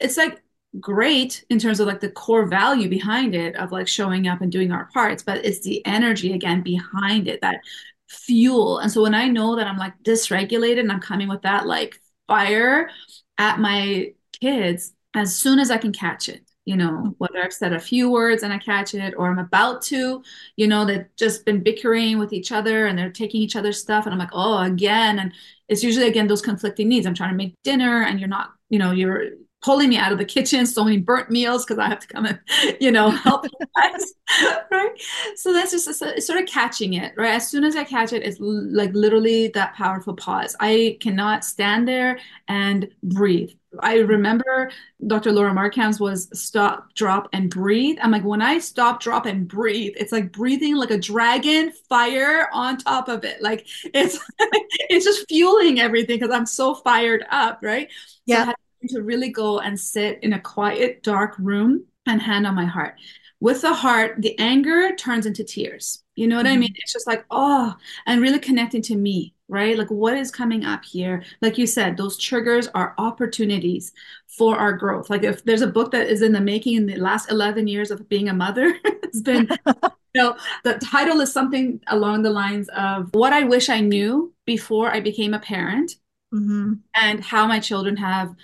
it's 0.00 0.16
like 0.16 0.42
great 0.80 1.44
in 1.50 1.58
terms 1.58 1.78
of 1.80 1.86
like 1.86 2.00
the 2.00 2.10
core 2.10 2.46
value 2.46 2.88
behind 2.88 3.34
it 3.34 3.54
of 3.56 3.70
like 3.72 3.86
showing 3.88 4.26
up 4.26 4.40
and 4.40 4.50
doing 4.50 4.72
our 4.72 4.86
parts 4.92 5.22
but 5.22 5.44
it's 5.44 5.60
the 5.60 5.84
energy 5.86 6.32
again 6.32 6.62
behind 6.62 7.28
it 7.28 7.40
that 7.40 7.60
fuel. 8.08 8.78
And 8.78 8.90
so 8.90 9.02
when 9.02 9.14
i 9.14 9.28
know 9.28 9.56
that 9.56 9.66
i'm 9.66 9.78
like 9.78 9.94
dysregulated 10.02 10.80
and 10.80 10.92
i'm 10.92 11.00
coming 11.00 11.28
with 11.28 11.42
that 11.42 11.66
like 11.66 12.00
fire 12.26 12.90
at 13.38 13.58
my 13.58 14.12
kids 14.40 14.92
as 15.14 15.36
soon 15.36 15.58
as 15.58 15.70
i 15.70 15.78
can 15.78 15.92
catch 15.92 16.28
it 16.28 16.43
you 16.64 16.76
know, 16.76 17.14
whether 17.18 17.42
I've 17.42 17.52
said 17.52 17.72
a 17.72 17.80
few 17.80 18.10
words 18.10 18.42
and 18.42 18.52
I 18.52 18.58
catch 18.58 18.94
it, 18.94 19.14
or 19.16 19.30
I'm 19.30 19.38
about 19.38 19.82
to, 19.82 20.22
you 20.56 20.66
know, 20.66 20.84
they've 20.84 21.06
just 21.16 21.44
been 21.44 21.62
bickering 21.62 22.18
with 22.18 22.32
each 22.32 22.52
other 22.52 22.86
and 22.86 22.98
they're 22.98 23.10
taking 23.10 23.42
each 23.42 23.56
other's 23.56 23.80
stuff. 23.80 24.06
And 24.06 24.12
I'm 24.12 24.18
like, 24.18 24.30
oh, 24.32 24.58
again. 24.58 25.18
And 25.18 25.32
it's 25.68 25.84
usually, 25.84 26.08
again, 26.08 26.26
those 26.26 26.42
conflicting 26.42 26.88
needs. 26.88 27.06
I'm 27.06 27.14
trying 27.14 27.30
to 27.30 27.36
make 27.36 27.54
dinner 27.64 28.02
and 28.02 28.18
you're 28.18 28.28
not, 28.28 28.50
you 28.70 28.78
know, 28.78 28.92
you're 28.92 29.32
pulling 29.64 29.88
me 29.88 29.96
out 29.96 30.12
of 30.12 30.18
the 30.18 30.24
kitchen, 30.24 30.66
so 30.66 30.84
many 30.84 30.98
burnt 30.98 31.30
meals 31.30 31.64
because 31.64 31.78
I 31.78 31.88
have 31.88 32.00
to 32.00 32.06
come 32.06 32.26
and, 32.26 32.38
you 32.80 32.92
know, 32.92 33.08
help 33.08 33.46
guys, 33.74 34.12
right? 34.70 34.90
So 35.36 35.54
that's 35.54 35.70
just 35.70 35.88
it's 36.02 36.26
sort 36.26 36.40
of 36.42 36.46
catching 36.46 36.94
it, 36.94 37.14
right? 37.16 37.32
As 37.32 37.48
soon 37.48 37.64
as 37.64 37.74
I 37.74 37.84
catch 37.84 38.12
it, 38.12 38.22
it's 38.22 38.38
like 38.40 38.92
literally 38.92 39.48
that 39.48 39.74
powerful 39.74 40.14
pause. 40.14 40.54
I 40.60 40.98
cannot 41.00 41.44
stand 41.44 41.88
there 41.88 42.18
and 42.46 42.88
breathe. 43.02 43.52
I 43.80 44.00
remember 44.00 44.70
Dr. 45.06 45.32
Laura 45.32 45.52
Markham's 45.52 45.98
was 45.98 46.28
stop, 46.38 46.94
drop, 46.94 47.28
and 47.32 47.50
breathe. 47.50 47.96
I'm 48.02 48.10
like, 48.10 48.22
when 48.22 48.42
I 48.42 48.58
stop, 48.58 49.00
drop, 49.00 49.26
and 49.26 49.48
breathe, 49.48 49.94
it's 49.96 50.12
like 50.12 50.30
breathing 50.30 50.76
like 50.76 50.90
a 50.90 50.98
dragon, 50.98 51.72
fire 51.88 52.48
on 52.52 52.76
top 52.76 53.08
of 53.08 53.24
it. 53.24 53.42
Like 53.42 53.66
it's 53.94 54.18
it's 54.38 55.04
just 55.06 55.26
fueling 55.28 55.80
everything 55.80 56.20
because 56.20 56.32
I'm 56.32 56.46
so 56.46 56.74
fired 56.74 57.24
up, 57.30 57.60
right? 57.62 57.90
Yeah. 58.26 58.46
So 58.46 58.52
to 58.88 59.02
really 59.02 59.30
go 59.30 59.60
and 59.60 59.78
sit 59.78 60.18
in 60.22 60.32
a 60.32 60.40
quiet, 60.40 61.02
dark 61.02 61.36
room 61.38 61.84
and 62.06 62.20
hand 62.20 62.46
on 62.46 62.54
my 62.54 62.66
heart. 62.66 62.96
With 63.40 63.60
the 63.60 63.74
heart, 63.74 64.16
the 64.18 64.38
anger 64.38 64.94
turns 64.96 65.26
into 65.26 65.44
tears. 65.44 66.02
You 66.16 66.28
know 66.28 66.36
what 66.36 66.46
mm-hmm. 66.46 66.54
I 66.54 66.58
mean? 66.58 66.74
It's 66.76 66.92
just 66.92 67.06
like, 67.06 67.24
oh, 67.30 67.74
and 68.06 68.22
really 68.22 68.38
connecting 68.38 68.82
to 68.82 68.96
me, 68.96 69.34
right? 69.48 69.76
Like 69.76 69.90
what 69.90 70.16
is 70.16 70.30
coming 70.30 70.64
up 70.64 70.84
here? 70.84 71.24
Like 71.42 71.58
you 71.58 71.66
said, 71.66 71.96
those 71.96 72.16
triggers 72.16 72.68
are 72.68 72.94
opportunities 72.98 73.92
for 74.28 74.56
our 74.56 74.72
growth. 74.72 75.10
Like 75.10 75.24
if 75.24 75.44
there's 75.44 75.62
a 75.62 75.66
book 75.66 75.90
that 75.92 76.08
is 76.08 76.22
in 76.22 76.32
the 76.32 76.40
making 76.40 76.76
in 76.76 76.86
the 76.86 76.96
last 76.96 77.30
11 77.30 77.66
years 77.66 77.90
of 77.90 78.08
being 78.08 78.28
a 78.28 78.34
mother, 78.34 78.78
it's 78.84 79.20
been, 79.20 79.48
you 79.66 80.22
know, 80.22 80.36
the 80.62 80.74
title 80.74 81.20
is 81.20 81.32
something 81.32 81.80
along 81.88 82.22
the 82.22 82.30
lines 82.30 82.68
of 82.70 83.10
what 83.12 83.32
I 83.32 83.42
wish 83.42 83.68
I 83.68 83.80
knew 83.80 84.32
before 84.46 84.90
I 84.90 85.00
became 85.00 85.34
a 85.34 85.40
parent 85.40 85.96
mm-hmm. 86.32 86.74
and 86.94 87.22
how 87.22 87.46
my 87.46 87.58
children 87.60 87.96
have 87.96 88.34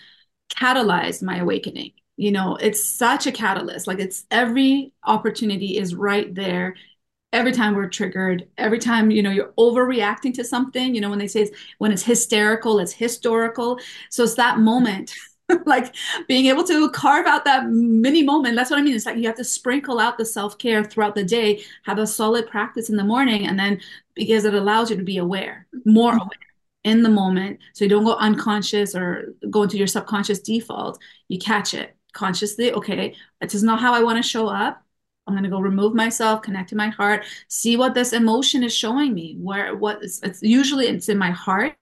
catalyzed 0.50 1.22
my 1.22 1.38
awakening. 1.38 1.92
You 2.16 2.32
know 2.32 2.56
it's 2.56 2.84
such 2.84 3.26
a 3.26 3.32
catalyst. 3.32 3.86
Like 3.86 3.98
it's 3.98 4.26
every 4.30 4.92
opportunity 5.04 5.78
is 5.78 5.94
right 5.94 6.34
there. 6.34 6.76
Every 7.32 7.52
time 7.52 7.74
we're 7.76 7.88
triggered 7.88 8.48
every 8.58 8.78
time 8.78 9.10
you 9.10 9.22
know 9.22 9.30
you're 9.30 9.52
overreacting 9.58 10.34
to 10.34 10.44
something 10.44 10.94
you 10.94 11.00
know 11.00 11.08
when 11.10 11.20
they 11.20 11.28
say 11.28 11.50
when 11.78 11.92
it's 11.92 12.02
hysterical 12.02 12.78
it's 12.78 12.92
historical. 12.92 13.78
So 14.10 14.24
it's 14.24 14.34
that 14.34 14.58
moment 14.58 15.14
like 15.66 15.94
being 16.28 16.46
able 16.46 16.64
to 16.64 16.90
carve 16.90 17.26
out 17.26 17.44
that 17.44 17.68
mini 17.68 18.22
moment. 18.22 18.56
That's 18.56 18.70
what 18.70 18.78
i 18.78 18.82
mean. 18.82 18.94
It's 18.94 19.06
like 19.06 19.16
you 19.16 19.26
have 19.26 19.36
to 19.36 19.44
sprinkle 19.44 19.98
out 19.98 20.18
the 20.18 20.24
self-care 20.26 20.84
throughout 20.84 21.14
the 21.14 21.24
day 21.24 21.62
have 21.84 21.98
a 21.98 22.06
solid 22.06 22.48
practice 22.48 22.90
in 22.90 22.96
the 22.96 23.04
morning 23.04 23.46
and 23.46 23.58
then 23.58 23.80
because 24.14 24.44
it 24.44 24.54
allows 24.54 24.90
you 24.90 24.96
to 24.96 25.04
be 25.04 25.18
aware 25.18 25.66
more 25.84 26.12
aware 26.12 26.49
in 26.84 27.02
the 27.02 27.08
moment 27.08 27.58
so 27.74 27.84
you 27.84 27.88
don't 27.88 28.04
go 28.04 28.14
unconscious 28.16 28.94
or 28.94 29.34
go 29.50 29.62
into 29.62 29.76
your 29.76 29.86
subconscious 29.86 30.40
default 30.40 30.98
you 31.28 31.38
catch 31.38 31.74
it 31.74 31.96
consciously 32.12 32.72
okay 32.72 33.14
this 33.40 33.54
is 33.54 33.62
not 33.62 33.80
how 33.80 33.92
i 33.92 34.02
want 34.02 34.16
to 34.16 34.28
show 34.28 34.48
up 34.48 34.82
i'm 35.26 35.34
going 35.34 35.44
to 35.44 35.50
go 35.50 35.60
remove 35.60 35.94
myself 35.94 36.42
connect 36.42 36.70
to 36.70 36.76
my 36.76 36.88
heart 36.88 37.24
see 37.48 37.76
what 37.76 37.94
this 37.94 38.12
emotion 38.12 38.62
is 38.62 38.74
showing 38.74 39.12
me 39.12 39.36
where 39.38 39.76
what 39.76 40.02
is 40.02 40.20
it's 40.22 40.42
usually 40.42 40.86
it's 40.86 41.08
in 41.08 41.18
my 41.18 41.30
heart 41.30 41.76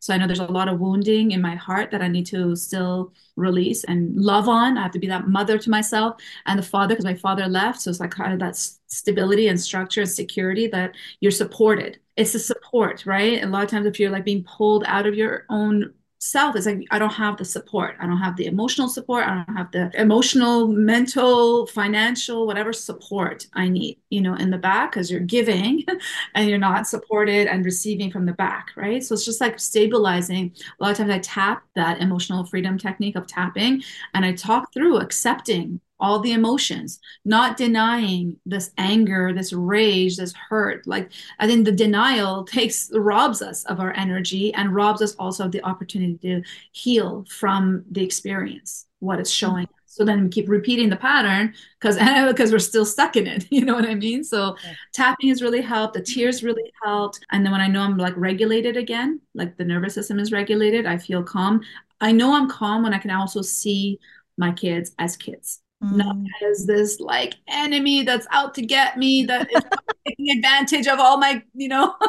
so 0.00 0.14
I 0.14 0.18
know 0.18 0.26
there's 0.26 0.38
a 0.38 0.44
lot 0.44 0.68
of 0.68 0.80
wounding 0.80 1.30
in 1.30 1.40
my 1.40 1.54
heart 1.54 1.90
that 1.90 2.02
I 2.02 2.08
need 2.08 2.26
to 2.26 2.54
still 2.56 3.12
release 3.36 3.84
and 3.84 4.14
love 4.16 4.48
on. 4.48 4.76
I 4.76 4.82
have 4.82 4.92
to 4.92 4.98
be 4.98 5.06
that 5.08 5.28
mother 5.28 5.58
to 5.58 5.70
myself 5.70 6.20
and 6.46 6.58
the 6.58 6.62
father 6.62 6.94
because 6.94 7.04
my 7.04 7.14
father 7.14 7.46
left. 7.46 7.80
So 7.80 7.90
it's 7.90 8.00
like 8.00 8.10
kind 8.10 8.32
of 8.32 8.38
that 8.40 8.56
stability 8.56 9.48
and 9.48 9.60
structure 9.60 10.02
and 10.02 10.10
security 10.10 10.66
that 10.68 10.94
you're 11.20 11.30
supported. 11.30 11.98
It's 12.16 12.32
the 12.32 12.38
support, 12.38 13.04
right? 13.06 13.42
A 13.42 13.46
lot 13.46 13.64
of 13.64 13.70
times 13.70 13.86
if 13.86 14.00
you're 14.00 14.10
like 14.10 14.24
being 14.24 14.44
pulled 14.44 14.84
out 14.86 15.06
of 15.06 15.14
your 15.14 15.44
own 15.50 15.92
self 16.18 16.56
it's 16.56 16.64
like 16.64 16.82
i 16.90 16.98
don't 16.98 17.12
have 17.12 17.36
the 17.36 17.44
support. 17.44 17.94
I 18.00 18.06
don't 18.06 18.16
have 18.18 18.36
the 18.36 18.46
emotional 18.46 18.88
support. 18.88 19.24
I 19.26 19.34
don't 19.34 19.56
have 19.56 19.70
the 19.70 19.90
emotional 20.00 20.66
mental 20.66 21.66
financial 21.66 22.46
whatever 22.46 22.72
support 22.72 23.46
i 23.52 23.68
need 23.68 23.98
you 24.10 24.20
know 24.22 24.34
in 24.34 24.50
the 24.50 24.58
back 24.58 24.92
because 24.92 25.10
you're 25.10 25.20
giving 25.20 25.84
and 26.34 26.48
you're 26.48 26.58
not 26.58 26.86
supported 26.88 27.46
and 27.48 27.64
receiving 27.64 28.10
from 28.10 28.26
the 28.26 28.32
back 28.32 28.70
right? 28.76 29.04
So 29.04 29.14
it's 29.14 29.24
just 29.26 29.40
like 29.40 29.60
stabilizing. 29.60 30.52
A 30.80 30.82
lot 30.82 30.92
of 30.92 30.96
times 30.96 31.10
i 31.10 31.18
tap 31.18 31.62
that 31.74 32.00
emotional 32.00 32.44
freedom 32.44 32.78
technique 32.78 33.16
of 33.16 33.26
tapping 33.26 33.82
and 34.14 34.24
i 34.24 34.32
talk 34.32 34.72
through 34.72 34.98
accepting 34.98 35.80
all 35.98 36.20
the 36.20 36.32
emotions, 36.32 37.00
not 37.24 37.56
denying 37.56 38.36
this 38.44 38.70
anger, 38.78 39.32
this 39.32 39.52
rage, 39.52 40.16
this 40.16 40.34
hurt. 40.34 40.86
Like 40.86 41.10
I 41.38 41.46
think 41.46 41.64
the 41.64 41.72
denial 41.72 42.44
takes 42.56 42.90
robs 42.94 43.42
us 43.42 43.64
of 43.64 43.80
our 43.80 43.92
energy 43.96 44.52
and 44.54 44.74
robs 44.74 45.02
us 45.02 45.14
also 45.16 45.44
of 45.44 45.52
the 45.52 45.64
opportunity 45.64 46.18
to 46.18 46.42
heal 46.72 47.24
from 47.28 47.84
the 47.90 48.04
experience, 48.04 48.86
what 48.98 49.20
it's 49.20 49.30
mm-hmm. 49.30 49.52
showing. 49.52 49.68
So 49.86 50.04
then 50.04 50.24
we 50.24 50.28
keep 50.28 50.50
repeating 50.50 50.90
the 50.90 50.96
pattern 50.96 51.54
because 51.80 51.96
because 51.96 52.52
we're 52.52 52.58
still 52.58 52.84
stuck 52.84 53.16
in 53.16 53.26
it. 53.26 53.46
You 53.56 53.64
know 53.64 53.74
what 53.74 53.86
I 53.86 53.94
mean? 53.94 54.22
So 54.22 54.56
tapping 54.92 55.30
has 55.30 55.40
really 55.40 55.62
helped. 55.62 55.94
The 55.94 56.02
tears 56.02 56.42
really 56.42 56.70
helped. 56.84 57.20
And 57.32 57.42
then 57.42 57.52
when 57.52 57.62
I 57.62 57.68
know 57.68 57.80
I'm 57.80 57.96
like 57.96 58.12
regulated 58.14 58.76
again, 58.76 59.22
like 59.34 59.56
the 59.56 59.64
nervous 59.64 59.94
system 59.94 60.18
is 60.18 60.32
regulated, 60.32 60.84
I 60.84 60.98
feel 60.98 61.22
calm. 61.22 61.62
I 62.02 62.12
know 62.12 62.34
I'm 62.34 62.50
calm 62.50 62.82
when 62.82 62.92
I 62.92 62.98
can 62.98 63.10
also 63.10 63.40
see 63.40 63.98
my 64.36 64.52
kids 64.52 64.92
as 64.98 65.16
kids 65.16 65.62
mm. 65.82 65.96
not 65.96 66.16
as 66.50 66.66
this 66.66 67.00
like 67.00 67.34
enemy 67.48 68.02
that's 68.02 68.26
out 68.30 68.54
to 68.54 68.62
get 68.62 68.96
me 68.96 69.24
that 69.24 69.50
is 69.52 69.62
taking 70.06 70.36
advantage 70.36 70.86
of 70.86 70.98
all 70.98 71.18
my 71.18 71.42
you 71.54 71.68
know? 71.68 71.94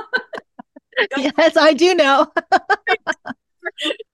Yes 1.15 1.55
i 1.55 1.73
do 1.73 1.93
know. 1.93 2.25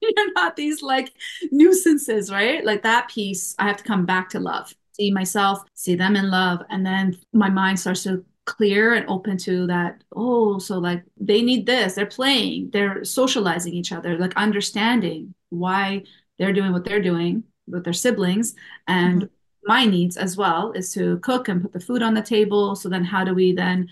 You're 0.02 0.32
not 0.34 0.54
these 0.54 0.82
like 0.82 1.14
nuisances 1.50 2.30
right? 2.30 2.62
Like 2.62 2.82
that 2.82 3.08
piece 3.08 3.54
i 3.58 3.66
have 3.66 3.78
to 3.78 3.84
come 3.84 4.04
back 4.04 4.28
to 4.30 4.40
love. 4.40 4.74
See 4.92 5.10
myself 5.10 5.60
see 5.72 5.94
them 5.94 6.14
in 6.14 6.30
love 6.30 6.60
and 6.68 6.84
then 6.84 7.16
my 7.32 7.48
mind 7.48 7.80
starts 7.80 8.02
to 8.02 8.24
clear 8.44 8.92
and 8.92 9.08
open 9.08 9.38
to 9.38 9.66
that 9.66 10.04
oh 10.14 10.58
so 10.58 10.78
like 10.78 11.02
they 11.18 11.40
need 11.40 11.64
this 11.64 11.94
they're 11.94 12.04
playing 12.04 12.68
they're 12.74 13.02
socializing 13.02 13.72
each 13.72 13.90
other 13.90 14.18
like 14.18 14.36
understanding 14.36 15.34
why 15.48 16.02
they're 16.38 16.52
doing 16.52 16.70
what 16.70 16.84
they're 16.84 17.00
doing 17.00 17.42
with 17.66 17.84
their 17.84 17.94
siblings 17.94 18.54
and 18.86 19.22
mm-hmm 19.22 19.34
my 19.66 19.84
needs 19.84 20.16
as 20.16 20.36
well 20.36 20.72
is 20.72 20.92
to 20.94 21.18
cook 21.18 21.48
and 21.48 21.62
put 21.62 21.72
the 21.72 21.80
food 21.80 22.02
on 22.02 22.14
the 22.14 22.22
table. 22.22 22.76
So 22.76 22.88
then 22.88 23.04
how 23.04 23.24
do 23.24 23.34
we 23.34 23.52
then 23.52 23.88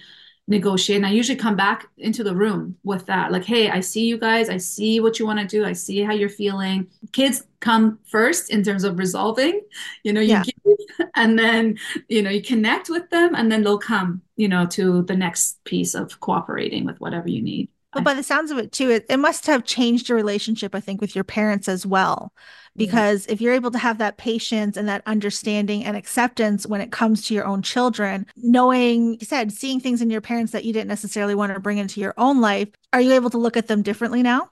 negotiate? 0.49 0.99
And 0.99 1.07
I 1.07 1.11
usually 1.11 1.39
come 1.39 1.57
back 1.57 1.89
into 1.99 2.25
the 2.25 2.35
room 2.35 2.77
with 2.83 3.07
that. 3.07 3.33
Like, 3.33 3.45
hey, 3.45 3.71
I 3.71 3.81
see 3.81 4.07
you 4.07 4.19
guys. 4.19 4.49
I 4.49 4.57
see 4.57 5.01
what 5.01 5.19
you 5.19 5.27
want 5.27 5.41
to 5.41 5.47
do. 5.47 5.65
I 5.65 5.73
see 5.73 6.03
how 6.03 6.13
you're 6.13 6.29
feeling. 6.29 6.89
Kids 7.13 7.45
come 7.61 7.99
first 8.07 8.51
in 8.51 8.63
terms 8.63 8.85
of 8.85 8.99
resolving. 8.99 9.63
You 10.03 10.13
know, 10.13 10.21
you 10.21 10.31
yeah. 10.31 10.43
give 10.43 10.77
and 11.15 11.39
then, 11.39 11.79
you 12.09 12.23
know, 12.23 12.31
you 12.31 12.43
connect 12.43 12.89
with 12.89 13.09
them 13.11 13.35
and 13.35 13.51
then 13.51 13.63
they'll 13.63 13.79
come, 13.79 14.23
you 14.37 14.49
know, 14.49 14.67
to 14.67 15.03
the 15.03 15.17
next 15.17 15.63
piece 15.65 15.95
of 15.95 16.21
cooperating 16.21 16.85
with 16.85 17.01
whatever 17.01 17.29
you 17.29 17.43
need. 17.43 17.69
But 17.93 18.05
by 18.05 18.15
the 18.15 18.23
sounds 18.23 18.51
of 18.51 18.59
it 18.59 18.73
too, 18.73 18.91
it, 18.91 19.07
it 19.09 19.19
must 19.19 19.47
have 19.47 19.65
changed 19.65 20.09
your 20.09 20.17
relationship, 20.17 20.75
I 20.75 20.81
think, 20.81 21.01
with 21.01 21.15
your 21.15 21.25
parents 21.25 21.69
as 21.69 21.85
well. 21.85 22.33
Because 22.75 23.27
if 23.27 23.41
you're 23.41 23.53
able 23.53 23.71
to 23.71 23.79
have 23.79 23.99
that 23.99 24.17
patience 24.17 24.79
and 24.79 24.89
that 24.89 25.03
understanding 25.05 25.85
and 25.85 25.95
acceptance 25.95 26.67
when 26.67 26.81
it 26.81 26.91
comes 26.91 27.27
to 27.27 27.35
your 27.35 27.45
own 27.45 27.61
children 27.61 28.27
knowing 28.37 29.15
you 29.21 29.27
said 29.27 29.53
seeing 29.53 29.79
things 29.79 30.01
in 30.01 30.09
your 30.09 30.23
parents 30.23 30.53
that 30.53 30.65
you 30.65 30.73
didn't 30.73 30.89
necessarily 30.89 31.35
want 31.35 31.53
to 31.53 31.61
bring 31.61 31.77
into 31.77 32.01
your 32.01 32.15
own 32.17 32.41
life 32.41 32.69
are 32.95 33.01
you 33.01 33.13
able 33.13 33.29
to 33.29 33.37
look 33.37 33.59
at 33.59 33.67
them 33.67 33.83
differently 33.83 34.23
now? 34.23 34.51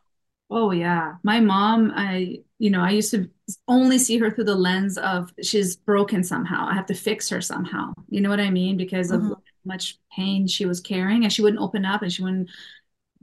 Oh 0.50 0.70
yeah. 0.70 1.14
My 1.22 1.40
mom 1.40 1.92
i 1.96 2.40
you 2.58 2.68
know 2.68 2.82
i 2.82 2.90
used 2.90 3.10
to 3.12 3.30
only 3.66 3.96
see 3.96 4.18
her 4.18 4.30
through 4.30 4.44
the 4.44 4.54
lens 4.54 4.98
of 4.98 5.32
she's 5.42 5.76
broken 5.76 6.22
somehow. 6.22 6.68
I 6.68 6.74
have 6.74 6.86
to 6.86 6.94
fix 6.94 7.30
her 7.30 7.40
somehow. 7.40 7.94
You 8.10 8.20
know 8.20 8.28
what 8.28 8.40
i 8.40 8.50
mean? 8.50 8.76
Because 8.76 9.10
mm-hmm. 9.10 9.32
of 9.32 9.38
much 9.64 9.98
pain 10.14 10.46
she 10.46 10.66
was 10.66 10.80
carrying 10.80 11.24
and 11.24 11.32
she 11.32 11.42
wouldn't 11.42 11.62
open 11.62 11.84
up 11.84 12.02
and 12.02 12.12
she 12.12 12.22
wouldn't 12.22 12.48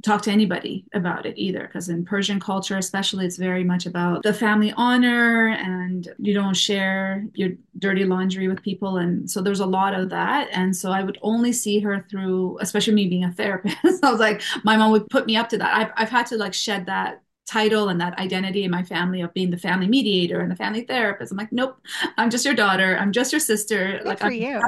talk 0.03 0.21
to 0.21 0.31
anybody 0.31 0.85
about 0.93 1.25
it 1.25 1.33
either 1.37 1.61
because 1.61 1.89
in 1.89 2.05
persian 2.05 2.39
culture 2.39 2.77
especially 2.77 3.25
it's 3.25 3.37
very 3.37 3.63
much 3.63 3.87
about 3.87 4.21
the 4.21 4.33
family 4.33 4.71
honor 4.77 5.49
and 5.49 6.09
you 6.19 6.33
don't 6.33 6.55
share 6.55 7.25
your 7.33 7.49
dirty 7.79 8.05
laundry 8.05 8.47
with 8.47 8.61
people. 8.61 8.97
And 8.97 9.29
so 9.29 9.41
there's 9.41 9.59
a 9.59 9.65
lot 9.65 9.93
of 9.93 10.09
that. 10.09 10.49
And 10.51 10.75
so 10.75 10.91
i 10.91 11.03
would 11.03 11.17
only 11.21 11.51
see 11.51 11.79
her 11.79 12.05
through 12.09 12.57
especially 12.61 12.93
me 12.93 13.07
being 13.07 13.23
a 13.23 13.31
therapist 13.31 13.77
i 14.03 14.11
was 14.11 14.19
like 14.19 14.41
my 14.63 14.77
mom 14.77 14.91
would 14.91 15.09
put 15.09 15.25
me 15.25 15.35
up 15.35 15.49
to 15.49 15.57
that. 15.57 15.75
I've, 15.75 15.91
I've 15.95 16.09
had 16.09 16.25
to 16.27 16.37
like 16.37 16.53
shed 16.53 16.85
that 16.87 17.21
title 17.47 17.87
and 17.89 18.01
that 18.01 18.19
identity 18.19 18.65
in 18.65 18.71
my 18.71 18.83
family 18.83 19.21
of 19.21 19.33
being 19.33 19.51
the 19.51 19.57
family 19.57 19.87
mediator 19.87 20.41
and 20.41 20.51
the 20.51 20.55
family 20.55 20.81
therapist. 20.81 21.31
I'm 21.31 21.37
like 21.37 21.51
nope 21.51 21.77
i'm 22.17 22.29
just 22.29 22.45
your 22.45 22.55
daughter. 22.55 22.97
I'm 22.97 23.11
just 23.11 23.31
your 23.31 23.39
sister. 23.39 23.97
Good 23.97 24.05
like 24.05 24.19
for 24.19 24.25
I'm 24.25 24.33
you 24.33 24.61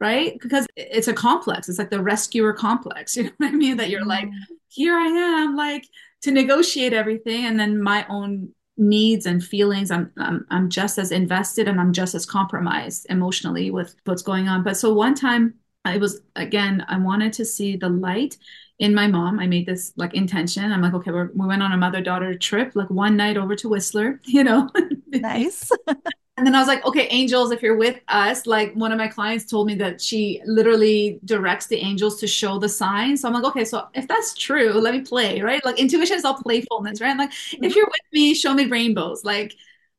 right? 0.00 0.38
Because 0.40 0.66
it's 0.76 1.08
a 1.08 1.12
complex. 1.12 1.68
It's 1.68 1.78
like 1.78 1.90
the 1.90 2.02
rescuer 2.02 2.52
complex 2.52 3.16
you 3.16 3.24
know 3.24 3.30
what 3.38 3.48
i 3.48 3.52
mean? 3.52 3.76
That 3.76 3.90
you're 3.90 4.00
mm-hmm. 4.00 4.08
like 4.08 4.28
here 4.68 4.94
I 4.94 5.06
am, 5.06 5.56
like 5.56 5.86
to 6.22 6.30
negotiate 6.30 6.92
everything, 6.92 7.44
and 7.44 7.58
then 7.58 7.80
my 7.80 8.06
own 8.08 8.52
needs 8.78 9.24
and 9.24 9.42
feelings 9.42 9.90
I'm, 9.90 10.12
I'm 10.18 10.46
i'm 10.50 10.68
just 10.68 10.98
as 10.98 11.10
invested 11.10 11.66
and 11.66 11.80
i'm 11.80 11.94
just 11.94 12.14
as 12.14 12.26
compromised 12.26 13.06
emotionally 13.08 13.70
with 13.70 13.96
what's 14.04 14.20
going 14.22 14.48
on. 14.48 14.62
But 14.62 14.76
so 14.76 14.92
one 14.92 15.14
time 15.14 15.54
i 15.84 15.96
was 15.96 16.20
again 16.34 16.84
i 16.88 16.98
wanted 16.98 17.32
to 17.34 17.44
see 17.44 17.76
the 17.76 17.88
light 17.88 18.36
in 18.78 18.94
my 18.94 19.06
mom. 19.06 19.38
I 19.40 19.46
made 19.46 19.64
this 19.64 19.94
like 19.96 20.12
intention. 20.12 20.70
I'm 20.70 20.82
like 20.82 20.92
okay 20.92 21.10
we 21.10 21.46
went 21.46 21.62
on 21.62 21.72
a 21.72 21.78
mother 21.78 22.02
daughter 22.02 22.34
trip 22.34 22.72
like 22.74 22.90
one 22.90 23.16
night 23.16 23.38
over 23.38 23.56
to 23.56 23.68
whistler 23.68 24.20
you 24.26 24.44
know? 24.44 24.68
Nice. 25.08 25.70
And 26.36 26.46
then 26.46 26.54
I 26.54 26.58
was 26.58 26.68
like, 26.68 26.84
okay, 26.84 27.06
angels, 27.08 27.50
if 27.50 27.62
you're 27.62 27.78
with 27.78 27.98
us, 28.08 28.46
like 28.46 28.74
one 28.74 28.92
of 28.92 28.98
my 28.98 29.08
clients 29.08 29.46
told 29.46 29.66
me 29.66 29.74
that 29.76 30.02
she 30.02 30.42
literally 30.44 31.18
directs 31.24 31.66
the 31.66 31.78
angels 31.78 32.20
to 32.20 32.26
show 32.26 32.58
the 32.58 32.68
signs. 32.68 33.22
So 33.22 33.28
I'm 33.28 33.34
like, 33.34 33.44
okay, 33.44 33.64
so 33.64 33.88
if 33.94 34.06
that's 34.06 34.34
true, 34.34 34.72
let 34.74 34.92
me 34.94 35.00
play, 35.00 35.40
right? 35.40 35.64
Like 35.64 35.78
intuition 35.78 36.16
is 36.16 36.26
all 36.26 36.34
playfulness, 36.34 37.00
right? 37.00 37.10
I'm 37.10 37.16
like, 37.16 37.30
if 37.30 37.58
mm-hmm. 37.58 37.70
you're 37.74 37.86
with 37.86 38.12
me, 38.12 38.34
show 38.34 38.52
me 38.52 38.66
rainbows. 38.66 39.24
Like, 39.24 39.54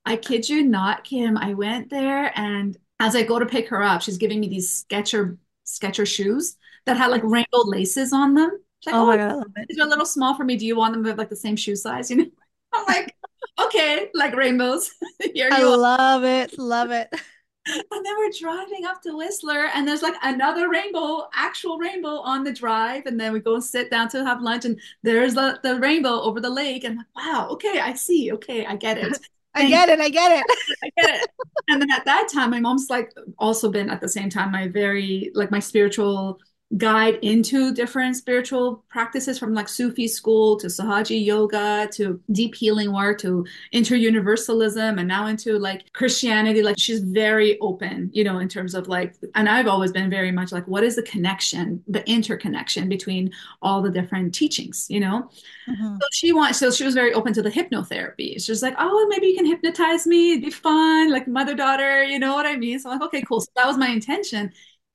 I 0.05 0.15
kid 0.15 0.47
you 0.47 0.63
not, 0.63 1.03
Kim, 1.03 1.37
I 1.37 1.55
went 1.55 1.89
there 1.89 2.31
and 2.35 2.77
as 2.99 3.15
I 3.15 3.23
go 3.23 3.39
to 3.39 3.45
pick 3.45 3.69
her 3.69 3.81
up, 3.81 4.01
she's 4.01 4.17
giving 4.17 4.39
me 4.39 4.47
these 4.47 4.85
Skecher 4.85 5.37
Skecher 5.65 6.07
shoes 6.07 6.55
that 6.85 6.97
had 6.97 7.07
like 7.07 7.23
rainbow 7.23 7.63
laces 7.65 8.13
on 8.13 8.33
them. 8.33 8.51
She's 8.79 8.93
like, 8.93 8.95
oh, 8.95 9.03
oh 9.03 9.07
my 9.07 9.17
god, 9.17 9.45
these 9.67 9.79
are 9.79 9.85
a 9.85 9.89
little 9.89 10.05
small 10.05 10.35
for 10.35 10.43
me. 10.43 10.55
Do 10.55 10.65
you 10.65 10.75
want 10.75 10.93
them 10.93 11.03
with 11.03 11.17
like 11.17 11.29
the 11.29 11.35
same 11.35 11.55
shoe 11.55 11.75
size? 11.75 12.09
You 12.09 12.17
know, 12.17 12.25
I'm 12.73 12.85
like, 12.85 13.15
okay, 13.59 14.09
like 14.13 14.35
rainbows. 14.35 14.91
Here 15.33 15.49
I 15.51 15.63
love 15.63 16.23
it, 16.23 16.57
love 16.57 16.91
it. 16.91 17.09
And 17.67 18.05
then 18.05 18.13
we're 18.17 18.31
driving 18.39 18.85
up 18.85 19.01
to 19.01 19.17
Whistler, 19.17 19.67
and 19.73 19.85
there's 19.85 20.01
like 20.01 20.15
another 20.23 20.69
rainbow, 20.69 21.27
actual 21.33 21.77
rainbow 21.77 22.19
on 22.19 22.45
the 22.45 22.53
drive. 22.53 23.05
And 23.07 23.19
then 23.19 23.33
we 23.33 23.41
go 23.41 23.55
and 23.55 23.63
sit 23.63 23.91
down 23.91 24.07
to 24.11 24.23
have 24.23 24.41
lunch, 24.41 24.63
and 24.63 24.79
there's 25.03 25.33
the, 25.33 25.59
the 25.63 25.77
rainbow 25.77 26.21
over 26.21 26.39
the 26.39 26.49
lake. 26.49 26.85
And 26.85 26.93
I'm 26.93 26.97
like, 26.99 27.25
wow, 27.25 27.49
okay, 27.51 27.81
I 27.81 27.93
see. 27.93 28.31
Okay, 28.31 28.65
I 28.65 28.77
get 28.77 28.97
it. 28.97 29.19
I 29.53 29.67
get 29.67 29.89
it. 29.89 29.99
I 29.99 30.07
get 30.09 30.31
it. 30.31 30.45
I 30.83 30.89
get 31.01 31.15
it. 31.15 31.29
And 31.67 31.81
then 31.81 31.91
at 31.91 32.05
that 32.05 32.29
time, 32.31 32.51
my 32.51 32.59
mom's 32.59 32.89
like 32.89 33.11
also 33.37 33.69
been 33.69 33.89
at 33.89 33.99
the 33.99 34.07
same 34.07 34.29
time 34.29 34.51
my 34.51 34.67
very 34.67 35.31
like 35.33 35.51
my 35.51 35.59
spiritual 35.59 36.39
guide 36.75 37.17
into 37.21 37.73
different 37.73 38.13
spiritual 38.17 38.83
practices 38.89 39.39
from 39.39 39.53
like 39.53 39.69
Sufi 39.69 40.05
school 40.05 40.57
to 40.57 40.67
Sahaja 40.67 41.23
yoga 41.23 41.87
to 41.93 42.19
deep 42.33 42.55
healing 42.55 42.91
work 42.91 43.19
to 43.21 43.45
interuniversalism 43.73 44.99
and 44.99 45.07
now 45.07 45.27
into 45.27 45.57
like 45.59 45.93
Christianity. 45.93 46.61
Like 46.61 46.75
she's 46.77 46.99
very 46.99 47.57
open, 47.61 48.09
you 48.13 48.25
know, 48.25 48.39
in 48.39 48.49
terms 48.49 48.75
of 48.75 48.89
like, 48.89 49.15
and 49.33 49.47
I've 49.47 49.67
always 49.67 49.93
been 49.93 50.09
very 50.09 50.31
much 50.31 50.51
like, 50.51 50.67
what 50.67 50.83
is 50.83 50.97
the 50.97 51.03
connection, 51.03 51.81
the 51.87 52.07
interconnection 52.09 52.89
between 52.89 53.31
all 53.61 53.81
the 53.81 53.89
different 53.89 54.35
teachings, 54.35 54.87
you 54.89 54.99
know? 54.99 55.29
Mm-hmm. 55.69 55.95
So 56.01 56.07
she 56.11 56.33
wants, 56.33 56.59
so 56.59 56.69
she 56.69 56.83
was 56.83 56.95
very 56.95 57.13
open 57.13 57.31
to 57.31 57.41
the 57.41 57.49
hypnotherapy. 57.49 58.43
She 58.43 58.51
was 58.51 58.61
like, 58.61 58.75
oh, 58.77 59.07
maybe 59.09 59.27
you 59.27 59.35
can 59.35 59.45
hypnotize 59.45 60.05
me, 60.05 60.31
it'd 60.31 60.43
be 60.43 60.51
fun, 60.51 61.11
like 61.13 61.29
mother 61.29 61.55
daughter, 61.55 62.03
you 62.03 62.19
know 62.19 62.33
what 62.33 62.45
I 62.45 62.57
mean? 62.57 62.77
So 62.77 62.89
I'm 62.89 62.99
like, 62.99 63.07
okay, 63.07 63.21
cool. 63.21 63.39
So 63.39 63.47
that 63.55 63.67
was 63.67 63.77
my 63.77 63.87
intention. 63.87 64.51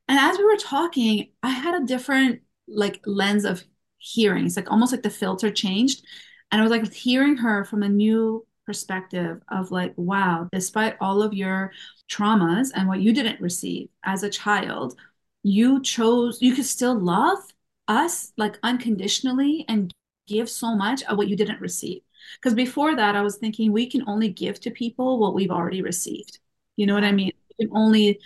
And 0.08 0.18
as 0.18 0.38
we 0.38 0.44
were 0.44 0.56
talking, 0.56 1.30
I 1.42 1.50
had 1.50 1.80
a 1.80 1.86
different 1.86 2.42
like 2.68 3.00
lens 3.06 3.44
of 3.44 3.64
hearing. 3.98 4.46
It's 4.46 4.56
like 4.56 4.70
almost 4.70 4.92
like 4.92 5.02
the 5.02 5.10
filter 5.10 5.50
changed. 5.50 6.04
And 6.50 6.60
I 6.60 6.64
was 6.64 6.70
like 6.70 6.92
hearing 6.92 7.36
her 7.38 7.64
from 7.64 7.82
a 7.82 7.88
new 7.88 8.46
perspective 8.66 9.40
of 9.50 9.70
like, 9.70 9.94
wow, 9.96 10.48
despite 10.52 10.96
all 11.00 11.22
of 11.22 11.32
your 11.32 11.72
traumas 12.10 12.68
and 12.74 12.88
what 12.88 13.00
you 13.00 13.12
didn't 13.12 13.40
receive 13.40 13.88
as 14.04 14.22
a 14.22 14.30
child, 14.30 14.96
you 15.42 15.82
chose, 15.82 16.40
you 16.42 16.54
could 16.54 16.66
still 16.66 16.98
love 16.98 17.38
us 17.88 18.32
like 18.36 18.58
unconditionally 18.62 19.64
and 19.68 19.92
give 20.26 20.48
so 20.48 20.74
much 20.76 21.02
of 21.04 21.18
what 21.18 21.28
you 21.28 21.36
didn't 21.36 21.60
receive. 21.60 22.02
Because 22.40 22.54
before 22.54 22.94
that, 22.96 23.16
I 23.16 23.22
was 23.22 23.36
thinking 23.36 23.72
we 23.72 23.86
can 23.90 24.04
only 24.06 24.28
give 24.28 24.60
to 24.60 24.70
people 24.70 25.18
what 25.18 25.34
we've 25.34 25.50
already 25.50 25.82
received. 25.82 26.38
You 26.76 26.86
know 26.86 26.94
what 26.94 27.04
I 27.04 27.12
mean? 27.12 27.32
We 27.58 27.66
can 27.66 27.76
only 27.76 28.20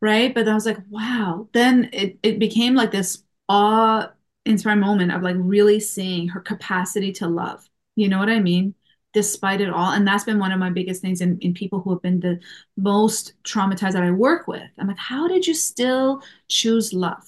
right? 0.00 0.34
But 0.34 0.48
I 0.48 0.54
was 0.54 0.66
like, 0.66 0.78
wow. 0.88 1.48
Then 1.52 1.90
it, 1.92 2.18
it 2.22 2.38
became 2.38 2.74
like 2.74 2.90
this 2.90 3.22
awe 3.48 4.10
inspiring 4.46 4.80
moment 4.80 5.12
of 5.12 5.22
like 5.22 5.36
really 5.38 5.80
seeing 5.80 6.28
her 6.28 6.40
capacity 6.40 7.12
to 7.12 7.28
love. 7.28 7.68
You 7.96 8.08
know 8.08 8.18
what 8.18 8.30
I 8.30 8.40
mean? 8.40 8.74
Despite 9.12 9.60
it 9.60 9.70
all. 9.70 9.92
And 9.92 10.06
that's 10.06 10.24
been 10.24 10.38
one 10.38 10.52
of 10.52 10.58
my 10.58 10.70
biggest 10.70 11.02
things 11.02 11.20
in, 11.20 11.38
in 11.40 11.52
people 11.52 11.80
who 11.80 11.90
have 11.90 12.02
been 12.02 12.20
the 12.20 12.40
most 12.76 13.34
traumatized 13.44 13.92
that 13.92 14.02
I 14.02 14.10
work 14.10 14.46
with. 14.46 14.62
I'm 14.78 14.88
like, 14.88 14.98
how 14.98 15.28
did 15.28 15.46
you 15.46 15.54
still 15.54 16.22
choose 16.48 16.92
love? 16.92 17.24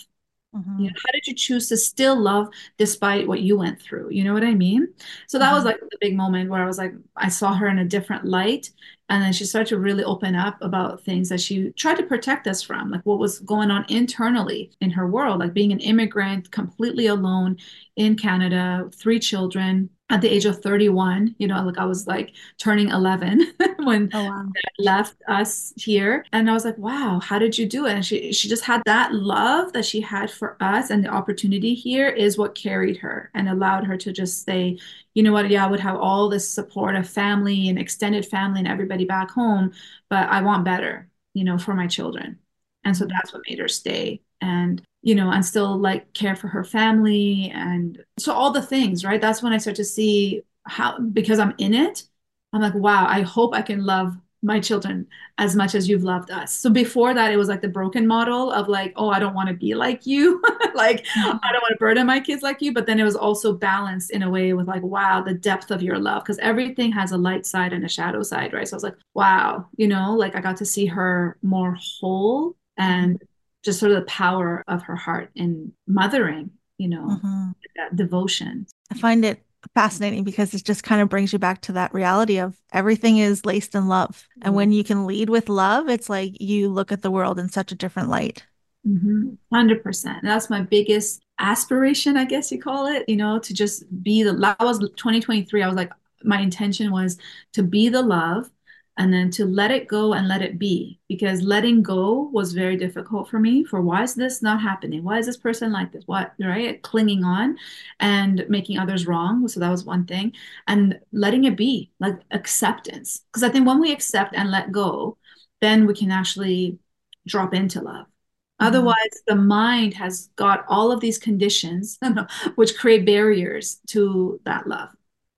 Mm-hmm. 0.55 0.81
You 0.81 0.87
know, 0.87 0.97
how 1.05 1.13
did 1.13 1.27
you 1.27 1.35
choose 1.35 1.69
to 1.69 1.77
still 1.77 2.15
love 2.15 2.49
despite 2.77 3.27
what 3.27 3.41
you 3.41 3.59
went 3.59 3.81
through? 3.81 4.11
You 4.11 4.23
know 4.25 4.35
what 4.35 4.45
I 4.45 4.55
mean? 4.55 4.93
So 5.27 5.39
that 5.39 5.47
mm-hmm. 5.47 5.55
was 5.57 5.65
like 5.65 5.81
the 5.81 5.99
big 6.01 6.15
moment 6.15 6.51
where 6.51 6.63
I 6.63 6.67
was 6.67 6.79
like, 6.79 6.93
I 7.17 7.29
saw 7.29 7.55
her 7.55 7.67
in 7.69 7.79
a 7.79 7.85
different 7.85 8.27
light. 8.27 8.71
And 9.12 9.22
then 9.22 9.35
she 9.35 9.44
started 9.44 9.68
to 9.68 9.79
really 9.79 10.05
open 10.05 10.35
up 10.35 10.57
about 10.62 11.05
things 11.05 11.29
that 11.29 11.38
she 11.38 11.70
tried 11.72 11.98
to 11.98 12.03
protect 12.03 12.46
us 12.46 12.62
from, 12.62 12.90
like 12.90 13.03
what 13.05 13.18
was 13.18 13.40
going 13.40 13.70
on 13.70 13.85
internally 13.90 14.70
in 14.81 14.90
her 14.92 15.07
world, 15.07 15.40
like 15.40 15.53
being 15.53 15.70
an 15.70 15.81
immigrant, 15.81 16.51
completely 16.51 17.09
alone 17.09 17.59
in 17.96 18.16
Canada, 18.16 18.88
three 18.94 19.18
children, 19.20 19.90
at 20.12 20.20
the 20.20 20.29
age 20.29 20.44
of 20.44 20.61
31 20.61 21.35
you 21.38 21.48
know 21.48 21.64
like 21.64 21.79
i 21.79 21.85
was 21.85 22.07
like 22.07 22.33
turning 22.59 22.90
11 22.90 23.55
when 23.79 24.11
oh, 24.12 24.25
wow. 24.25 24.46
left 24.79 25.16
us 25.27 25.72
here 25.77 26.25
and 26.33 26.48
i 26.51 26.53
was 26.53 26.66
like 26.66 26.77
wow 26.77 27.18
how 27.20 27.38
did 27.38 27.57
you 27.57 27.66
do 27.66 27.87
it 27.87 27.94
and 27.94 28.05
she 28.05 28.33
she 28.33 28.46
just 28.46 28.62
had 28.62 28.83
that 28.85 29.14
love 29.14 29.72
that 29.72 29.87
she 29.87 30.03
had 30.03 30.31
for 30.31 30.57
us 30.61 30.90
and 30.90 31.03
the 31.03 31.09
opportunity 31.09 31.75
here 31.75 32.09
is 32.09 32.37
what 32.37 32.55
carried 32.55 32.98
her 32.98 33.31
and 33.35 33.48
allowed 33.48 33.85
her 33.85 33.96
to 33.96 34.12
just 34.12 34.44
say 34.44 34.79
you 35.14 35.22
know 35.22 35.33
what 35.33 35.48
yeah 35.48 35.64
i 35.64 35.68
would 35.68 35.81
have 35.81 35.96
all 35.96 36.29
this 36.29 36.48
support 36.48 36.94
of 36.94 37.09
family 37.09 37.68
and 37.68 37.79
extended 37.79 38.25
family 38.27 38.61
and 38.61 38.68
everybody 38.68 39.07
back 39.07 39.31
home 39.31 39.72
but 40.11 40.29
i 40.29 40.42
want 40.42 40.64
better 40.64 41.09
you 41.33 41.42
know 41.42 41.57
for 41.57 41.72
my 41.72 41.87
children 41.87 42.38
and 42.85 42.94
so 42.94 43.05
mm-hmm. 43.05 43.14
that's 43.14 43.33
what 43.33 43.42
made 43.48 43.59
her 43.59 43.68
stay 43.68 44.20
and 44.43 44.83
you 45.03 45.17
know, 45.17 45.31
and 45.31 45.45
still 45.45 45.77
like 45.77 46.13
care 46.15 46.37
for 46.37 46.49
her 46.49 46.65
family. 46.65 47.51
And 47.55 48.03
so 48.19 48.33
all 48.33 48.53
the 48.53 48.63
things, 48.63 49.05
right? 49.05 49.21
That's 49.21 49.43
when 49.43 49.53
I 49.53 49.59
start 49.59 49.77
to 49.77 49.85
see 49.85 50.43
how, 50.65 50.99
because 51.01 51.41
I'm 51.41 51.55
in 51.59 51.75
it, 51.75 52.05
I'm 52.53 52.63
like, 52.63 52.75
wow, 52.75 53.07
I 53.09 53.23
hope 53.23 53.55
I 53.55 53.63
can 53.63 53.85
love 53.85 54.17
my 54.45 54.61
children 54.61 55.07
as 55.39 55.55
much 55.55 55.75
as 55.75 55.89
you've 55.89 56.03
loved 56.05 56.31
us. 56.31 56.53
So 56.53 56.69
before 56.69 57.15
that, 57.15 57.33
it 57.33 57.37
was 57.37 57.49
like 57.49 57.63
the 57.63 57.69
broken 57.69 58.07
model 58.07 58.51
of 58.53 58.69
like, 58.69 58.93
oh, 58.97 59.09
I 59.09 59.19
don't 59.19 59.35
want 59.35 59.49
to 59.49 59.55
be 59.55 59.75
like 59.75 60.07
you. 60.07 60.41
like, 60.75 61.05
mm-hmm. 61.05 61.39
I 61.43 61.53
don't 61.53 61.63
want 61.63 61.73
to 61.73 61.79
burden 61.79 62.07
my 62.07 62.21
kids 62.21 62.43
like 62.43 62.61
you. 62.61 62.73
But 62.73 62.87
then 62.87 63.01
it 63.01 63.05
was 63.05 63.17
also 63.17 63.53
balanced 63.53 64.11
in 64.11 64.23
a 64.23 64.31
way 64.31 64.53
with 64.53 64.69
like, 64.69 64.83
wow, 64.83 65.23
the 65.23 65.35
depth 65.35 65.71
of 65.71 65.83
your 65.83 65.99
love. 65.99 66.23
Because 66.23 66.39
everything 66.39 66.93
has 66.93 67.13
a 67.13 67.19
light 67.19 67.47
side 67.47 67.73
and 67.73 67.85
a 67.85 67.89
shadow 67.89 68.23
side, 68.23 68.53
right? 68.53 68.69
So 68.69 68.75
I 68.75 68.77
was 68.77 68.85
like, 68.85 68.97
wow, 69.15 69.69
you 69.77 69.89
know, 69.89 70.15
like 70.15 70.37
I 70.37 70.41
got 70.41 70.57
to 70.59 70.65
see 70.65 70.87
her 70.87 71.39
more 71.43 71.77
whole 72.01 72.57
and 72.77 73.23
just 73.62 73.79
sort 73.79 73.92
of 73.92 73.96
the 73.96 74.07
power 74.07 74.64
of 74.66 74.83
her 74.83 74.96
heart 74.96 75.31
in 75.35 75.72
mothering, 75.87 76.51
you 76.79 76.88
know, 76.88 77.07
mm-hmm. 77.07 77.51
that 77.77 77.96
devotion. 77.96 78.66
I 78.90 78.98
find 78.98 79.25
it 79.25 79.44
fascinating 79.75 80.25
because 80.25 80.53
it 80.55 80.64
just 80.64 80.83
kind 80.83 81.01
of 81.01 81.09
brings 81.09 81.33
you 81.33 81.38
back 81.38 81.61
to 81.62 81.72
that 81.72 81.94
reality 81.94 82.38
of 82.38 82.57
everything 82.72 83.18
is 83.18 83.46
laced 83.46 83.75
in 83.75 83.88
love. 83.88 84.11
Mm-hmm. 84.11 84.40
And 84.46 84.55
when 84.55 84.72
you 84.72 84.85
can 84.85 85.07
lead 85.07 85.31
with 85.31 85.48
love, 85.48 85.88
it's 85.88 86.11
like 86.11 86.40
you 86.40 86.68
look 86.68 86.92
at 86.92 87.03
the 87.03 87.11
world 87.11 87.38
in 87.38 87.48
such 87.48 87.72
a 87.72 87.77
different 87.77 88.09
light. 88.09 88.44
Mm-hmm. 88.87 89.35
100%. 89.55 90.20
That's 90.22 90.51
my 90.51 90.62
biggest 90.62 91.22
aspiration, 91.38 92.16
I 92.16 92.25
guess 92.25 92.51
you 92.51 92.61
call 92.61 92.87
it, 92.87 93.05
you 93.09 93.16
know, 93.16 93.38
to 93.38 93.55
just 93.55 93.85
be 94.03 94.22
the, 94.22 94.33
that 94.35 94.59
was 94.61 94.79
2023. 94.81 95.62
I 95.62 95.66
was 95.66 95.77
like, 95.77 95.92
my 96.25 96.40
intention 96.40 96.90
was 96.92 97.18
to 97.53 97.62
be 97.62 97.88
the 97.88 98.03
love 98.03 98.51
and 98.99 99.13
then 99.13 99.31
to 99.31 99.47
let 99.47 99.71
it 99.71 99.89
go 99.89 100.13
and 100.13 100.29
let 100.29 100.43
it 100.43 100.59
be 100.59 101.01
because 101.09 101.41
letting 101.43 101.83
go 101.83 102.29
was 102.33 102.53
very 102.53 102.77
difficult 102.77 103.29
for 103.29 103.39
me 103.39 103.65
for 103.65 103.81
why 103.81 104.03
is 104.03 104.15
this 104.15 104.43
not 104.43 104.61
happening? 104.61 105.03
Why 105.03 105.19
is 105.19 105.27
this 105.27 105.39
person 105.39 105.73
like 105.73 105.93
this? 105.93 106.05
What 106.07 106.33
right? 106.39 106.83
Clinging 106.83 107.25
on 107.25 107.57
and 108.01 108.45
making 108.49 108.79
others 108.79 109.07
wrong. 109.07 109.49
So 109.49 109.61
that 109.61 109.71
was 109.71 109.85
one 109.85 110.05
thing. 110.05 110.33
And 110.67 111.01
letting 111.13 111.45
it 111.45 111.57
be 111.57 111.91
like 112.01 112.19
acceptance. 112.31 113.25
Because 113.33 113.43
i 113.43 113.49
think 113.49 113.67
when 113.67 113.81
we 113.81 113.93
accept 113.93 114.35
and 114.35 114.51
let 114.51 114.73
go 114.73 115.17
then 115.63 115.87
we 115.87 115.95
can 115.95 116.11
actually 116.11 116.79
drop 117.27 117.55
into 117.55 117.81
love. 117.81 118.07
Mm-hmm. 118.07 118.67
Otherwise, 118.67 119.23
the 119.27 119.37
mind 119.37 119.95
has 119.95 120.29
got 120.37 120.65
all 120.69 120.93
of 120.93 121.01
these 121.01 121.19
conditions 121.19 121.99
which 122.57 122.77
create 122.77 123.07
barriers 123.07 123.81
to 123.89 124.41
that 124.45 124.67
love. 124.67 124.91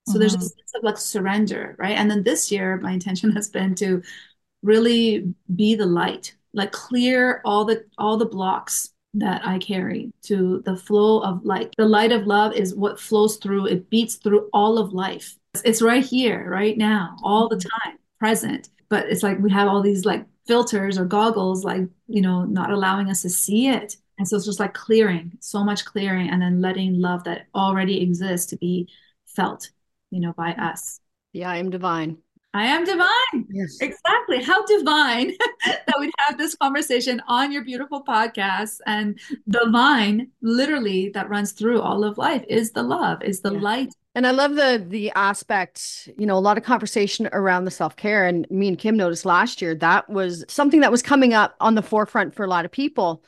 So 0.06 0.12
mm-hmm. 0.12 0.20
there's 0.20 0.34
a 0.34 0.40
sense 0.40 0.72
of 0.74 0.82
like 0.82 0.98
surrender, 0.98 1.76
right? 1.78 1.96
And 1.96 2.10
then 2.10 2.22
this 2.22 2.52
year, 2.52 2.78
my 2.78 2.92
intention 2.92 3.30
has 3.32 3.48
been 3.48 3.74
to 3.76 4.02
really 4.62 5.34
be 5.54 5.74
the 5.74 5.86
light, 5.86 6.36
like 6.52 6.72
clear 6.72 7.40
all 7.44 7.64
the 7.64 7.84
all 7.98 8.16
the 8.16 8.26
blocks 8.26 8.90
that 9.14 9.46
I 9.46 9.58
carry 9.58 10.12
to 10.22 10.62
the 10.64 10.76
flow 10.76 11.20
of 11.20 11.44
light. 11.44 11.72
The 11.76 11.86
light 11.86 12.12
of 12.12 12.26
love 12.26 12.52
is 12.52 12.74
what 12.74 13.00
flows 13.00 13.36
through, 13.36 13.66
it 13.66 13.88
beats 13.88 14.16
through 14.16 14.48
all 14.52 14.76
of 14.76 14.92
life. 14.92 15.36
It's 15.64 15.80
right 15.80 16.04
here, 16.04 16.48
right 16.50 16.76
now, 16.76 17.16
all 17.22 17.48
the 17.48 17.56
mm-hmm. 17.56 17.90
time, 17.90 17.98
present. 18.18 18.70
But 18.88 19.08
it's 19.08 19.22
like 19.22 19.38
we 19.38 19.50
have 19.52 19.68
all 19.68 19.82
these 19.82 20.04
like 20.04 20.26
filters 20.46 20.98
or 20.98 21.04
goggles, 21.04 21.64
like, 21.64 21.82
you 22.08 22.20
know, 22.20 22.44
not 22.44 22.70
allowing 22.70 23.08
us 23.08 23.22
to 23.22 23.30
see 23.30 23.68
it. 23.68 23.96
And 24.18 24.28
so 24.28 24.36
it's 24.36 24.46
just 24.46 24.60
like 24.60 24.74
clearing, 24.74 25.32
so 25.40 25.64
much 25.64 25.84
clearing, 25.84 26.28
and 26.28 26.42
then 26.42 26.60
letting 26.60 27.00
love 27.00 27.24
that 27.24 27.46
already 27.54 28.02
exists 28.02 28.46
to 28.50 28.56
be 28.56 28.88
felt 29.26 29.70
you 30.14 30.20
know, 30.20 30.32
by 30.32 30.52
us. 30.52 31.00
Yeah, 31.32 31.50
I 31.50 31.56
am 31.56 31.70
divine. 31.70 32.18
I 32.54 32.66
am 32.66 32.84
divine. 32.84 33.46
Yes. 33.50 33.78
Exactly. 33.80 34.40
How 34.40 34.64
divine 34.64 35.32
that 35.66 35.96
we'd 35.98 36.12
have 36.28 36.38
this 36.38 36.54
conversation 36.54 37.20
on 37.26 37.50
your 37.50 37.64
beautiful 37.64 38.04
podcast. 38.04 38.78
And 38.86 39.18
the 39.48 39.66
line 39.68 40.30
literally 40.40 41.08
that 41.14 41.28
runs 41.28 41.50
through 41.50 41.80
all 41.80 42.04
of 42.04 42.16
life 42.16 42.44
is 42.48 42.70
the 42.70 42.84
love, 42.84 43.24
is 43.24 43.40
the 43.40 43.52
yeah. 43.52 43.60
light 43.60 43.94
And 44.14 44.24
I 44.24 44.30
love 44.30 44.54
the 44.54 44.86
the 44.88 45.10
aspect, 45.16 46.08
you 46.16 46.26
know, 46.26 46.38
a 46.38 46.46
lot 46.46 46.56
of 46.56 46.62
conversation 46.62 47.28
around 47.32 47.64
the 47.64 47.72
self-care. 47.72 48.24
And 48.24 48.48
me 48.50 48.68
and 48.68 48.78
Kim 48.78 48.96
noticed 48.96 49.26
last 49.26 49.60
year 49.60 49.74
that 49.74 50.08
was 50.08 50.44
something 50.46 50.80
that 50.82 50.92
was 50.92 51.02
coming 51.02 51.34
up 51.34 51.56
on 51.58 51.74
the 51.74 51.82
forefront 51.82 52.36
for 52.36 52.44
a 52.44 52.48
lot 52.48 52.64
of 52.64 52.70
people. 52.70 53.24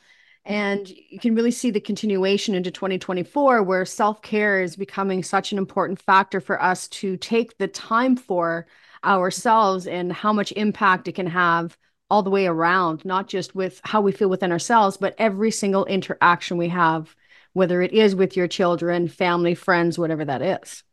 And 0.47 0.89
you 0.89 1.19
can 1.19 1.35
really 1.35 1.51
see 1.51 1.71
the 1.71 1.79
continuation 1.79 2.55
into 2.55 2.71
2024, 2.71 3.63
where 3.63 3.85
self 3.85 4.21
care 4.21 4.61
is 4.61 4.75
becoming 4.75 5.21
such 5.21 5.51
an 5.51 5.57
important 5.57 6.01
factor 6.01 6.39
for 6.39 6.61
us 6.61 6.87
to 6.89 7.17
take 7.17 7.57
the 7.57 7.67
time 7.67 8.15
for 8.15 8.65
ourselves 9.03 9.87
and 9.87 10.11
how 10.11 10.33
much 10.33 10.51
impact 10.53 11.07
it 11.07 11.13
can 11.15 11.27
have 11.27 11.77
all 12.09 12.23
the 12.23 12.29
way 12.29 12.47
around, 12.47 13.03
not 13.03 13.27
just 13.27 13.53
with 13.53 13.81
how 13.83 13.99
we 13.99 14.13
feel 14.13 14.29
within 14.29 14.51
ourselves, 14.51 14.95
but 14.95 15.13
every 15.17 15.51
single 15.51 15.85
interaction 15.85 16.57
we 16.57 16.69
have 16.69 17.13
whether 17.57 17.81
it 17.81 17.91
is 17.91 18.15
with 18.15 18.37
your 18.37 18.47
children, 18.47 19.07
family, 19.07 19.55
friends, 19.55 19.97
whatever 19.97 20.23
that 20.23 20.43
is. 20.43 20.83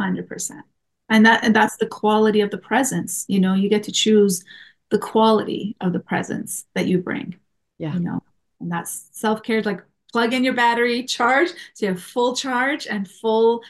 100%. 0.00 0.62
And 1.08 1.26
that 1.26 1.44
and 1.44 1.54
that's 1.54 1.76
the 1.76 1.88
quality 1.88 2.40
of 2.40 2.52
the 2.52 2.58
presence. 2.58 3.24
You 3.26 3.40
know, 3.40 3.54
you 3.54 3.68
get 3.68 3.82
to 3.84 3.92
choose 3.92 4.44
the 4.90 4.98
quality 4.98 5.76
of 5.80 5.92
the 5.92 5.98
presence 5.98 6.66
that 6.76 6.86
you 6.86 6.98
bring. 6.98 7.34
Yeah. 7.78 7.94
You 7.94 8.00
know, 8.00 8.22
and 8.60 8.70
that's 8.70 9.08
self-care 9.12 9.62
like 9.62 9.82
plug 10.12 10.32
in 10.32 10.44
your 10.44 10.54
battery, 10.54 11.02
charge, 11.02 11.48
so 11.74 11.86
you 11.86 11.88
have 11.88 12.02
full 12.02 12.36
charge 12.36 12.86
and 12.86 13.08
full 13.08 13.62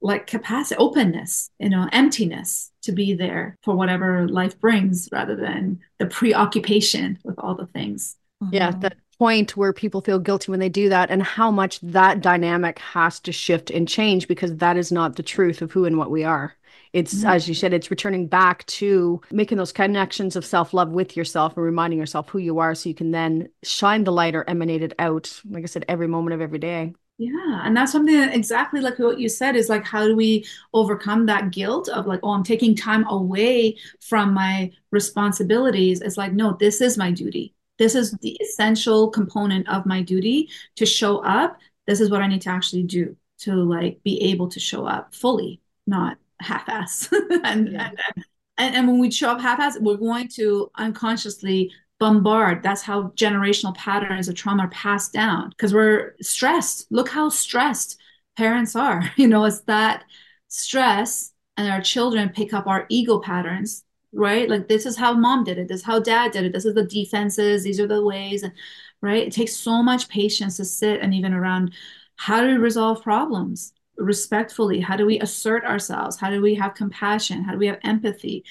like 0.00 0.26
capacity, 0.26 0.78
openness, 0.78 1.50
you 1.58 1.68
know, 1.68 1.88
emptiness 1.92 2.70
to 2.82 2.92
be 2.92 3.14
there 3.14 3.56
for 3.62 3.74
whatever 3.74 4.28
life 4.28 4.60
brings 4.60 5.08
rather 5.10 5.34
than 5.34 5.80
the 5.98 6.06
preoccupation 6.06 7.18
with 7.24 7.36
all 7.38 7.54
the 7.54 7.66
things. 7.66 8.16
Yeah, 8.52 8.70
mm-hmm. 8.70 8.80
that 8.80 8.96
point 9.18 9.56
where 9.56 9.72
people 9.72 10.00
feel 10.00 10.18
guilty 10.18 10.50
when 10.50 10.60
they 10.60 10.68
do 10.68 10.88
that 10.90 11.10
and 11.10 11.22
how 11.22 11.50
much 11.50 11.80
that 11.80 12.20
dynamic 12.20 12.78
has 12.78 13.18
to 13.20 13.32
shift 13.32 13.70
and 13.70 13.88
change 13.88 14.28
because 14.28 14.56
that 14.56 14.76
is 14.76 14.92
not 14.92 15.16
the 15.16 15.22
truth 15.22 15.60
of 15.62 15.72
who 15.72 15.84
and 15.84 15.98
what 15.98 16.10
we 16.10 16.22
are 16.22 16.54
it's 16.92 17.14
mm-hmm. 17.14 17.28
as 17.28 17.48
you 17.48 17.54
said 17.54 17.72
it's 17.72 17.90
returning 17.90 18.26
back 18.26 18.64
to 18.66 19.20
making 19.30 19.58
those 19.58 19.72
connections 19.72 20.36
of 20.36 20.44
self-love 20.44 20.90
with 20.90 21.16
yourself 21.16 21.56
and 21.56 21.64
reminding 21.64 21.98
yourself 21.98 22.28
who 22.28 22.38
you 22.38 22.58
are 22.58 22.74
so 22.74 22.88
you 22.88 22.94
can 22.94 23.10
then 23.10 23.48
shine 23.62 24.04
the 24.04 24.12
light 24.12 24.34
or 24.34 24.48
emanate 24.48 24.82
it 24.82 24.94
out 24.98 25.40
like 25.48 25.62
i 25.62 25.66
said 25.66 25.84
every 25.88 26.08
moment 26.08 26.34
of 26.34 26.40
every 26.40 26.58
day 26.58 26.92
yeah. 27.18 27.62
And 27.64 27.76
that's 27.76 27.90
something 27.90 28.16
that 28.16 28.34
exactly 28.34 28.80
like 28.80 29.00
what 29.00 29.18
you 29.18 29.28
said 29.28 29.56
is 29.56 29.68
like, 29.68 29.84
how 29.84 30.06
do 30.06 30.14
we 30.14 30.46
overcome 30.72 31.26
that 31.26 31.50
guilt 31.50 31.88
of 31.88 32.06
like, 32.06 32.20
oh, 32.22 32.30
I'm 32.30 32.44
taking 32.44 32.76
time 32.76 33.04
away 33.08 33.76
from 34.00 34.32
my 34.32 34.70
responsibilities? 34.92 36.00
It's 36.00 36.16
like, 36.16 36.32
no, 36.32 36.56
this 36.60 36.80
is 36.80 36.96
my 36.96 37.10
duty. 37.10 37.54
This 37.76 37.96
is 37.96 38.12
the 38.22 38.38
essential 38.40 39.10
component 39.10 39.68
of 39.68 39.84
my 39.84 40.00
duty 40.00 40.48
to 40.76 40.86
show 40.86 41.18
up. 41.18 41.58
This 41.88 42.00
is 42.00 42.08
what 42.08 42.22
I 42.22 42.28
need 42.28 42.42
to 42.42 42.50
actually 42.50 42.84
do 42.84 43.16
to 43.38 43.52
like 43.52 44.00
be 44.04 44.30
able 44.30 44.48
to 44.50 44.60
show 44.60 44.86
up 44.86 45.12
fully, 45.12 45.60
not 45.88 46.18
half-ass. 46.40 47.08
and, 47.44 47.72
yeah. 47.72 47.88
and, 47.88 48.24
and, 48.56 48.74
and 48.74 48.88
when 48.88 48.98
we 48.98 49.10
show 49.10 49.30
up 49.30 49.40
half-ass, 49.40 49.78
we're 49.80 49.96
going 49.96 50.28
to 50.34 50.70
unconsciously 50.76 51.70
bombard. 51.98 52.62
That's 52.62 52.82
how 52.82 53.08
generational 53.16 53.74
patterns 53.74 54.28
of 54.28 54.34
trauma 54.34 54.64
are 54.64 54.68
passed 54.68 55.12
down 55.12 55.50
because 55.50 55.74
we're 55.74 56.14
stressed. 56.20 56.86
Look 56.90 57.08
how 57.08 57.28
stressed 57.28 57.98
parents 58.36 58.76
are. 58.76 59.02
You 59.16 59.28
know, 59.28 59.44
it's 59.44 59.60
that 59.62 60.04
stress 60.48 61.32
and 61.56 61.70
our 61.70 61.80
children 61.80 62.28
pick 62.28 62.52
up 62.54 62.66
our 62.66 62.86
ego 62.88 63.18
patterns 63.18 63.84
right? 64.12 64.48
Like 64.48 64.68
this 64.68 64.86
is 64.86 64.96
how 64.96 65.14
mom 65.14 65.44
did 65.44 65.58
it. 65.58 65.68
This 65.68 65.80
is 65.80 65.86
how 65.86 66.00
dad 66.00 66.32
did 66.32 66.44
it. 66.44 66.52
This 66.52 66.64
is 66.64 66.74
the 66.74 66.84
defenses. 66.84 67.64
These 67.64 67.80
are 67.80 67.86
the 67.86 68.02
ways, 68.02 68.42
and 68.42 68.52
right? 69.00 69.26
It 69.26 69.32
takes 69.32 69.56
so 69.56 69.82
much 69.82 70.08
patience 70.08 70.56
to 70.56 70.64
sit 70.64 71.00
and 71.00 71.14
even 71.14 71.32
around 71.32 71.74
how 72.16 72.40
do 72.40 72.48
we 72.48 72.54
resolve 72.54 73.02
problems 73.02 73.72
respectfully? 73.98 74.80
How 74.80 74.96
do 74.96 75.06
we 75.06 75.20
assert 75.20 75.64
ourselves? 75.64 76.18
How 76.18 76.30
do 76.30 76.40
we 76.40 76.54
have 76.54 76.74
compassion? 76.74 77.44
How 77.44 77.52
do 77.52 77.58
we 77.58 77.66
have 77.66 77.78
empathy? 77.84 78.44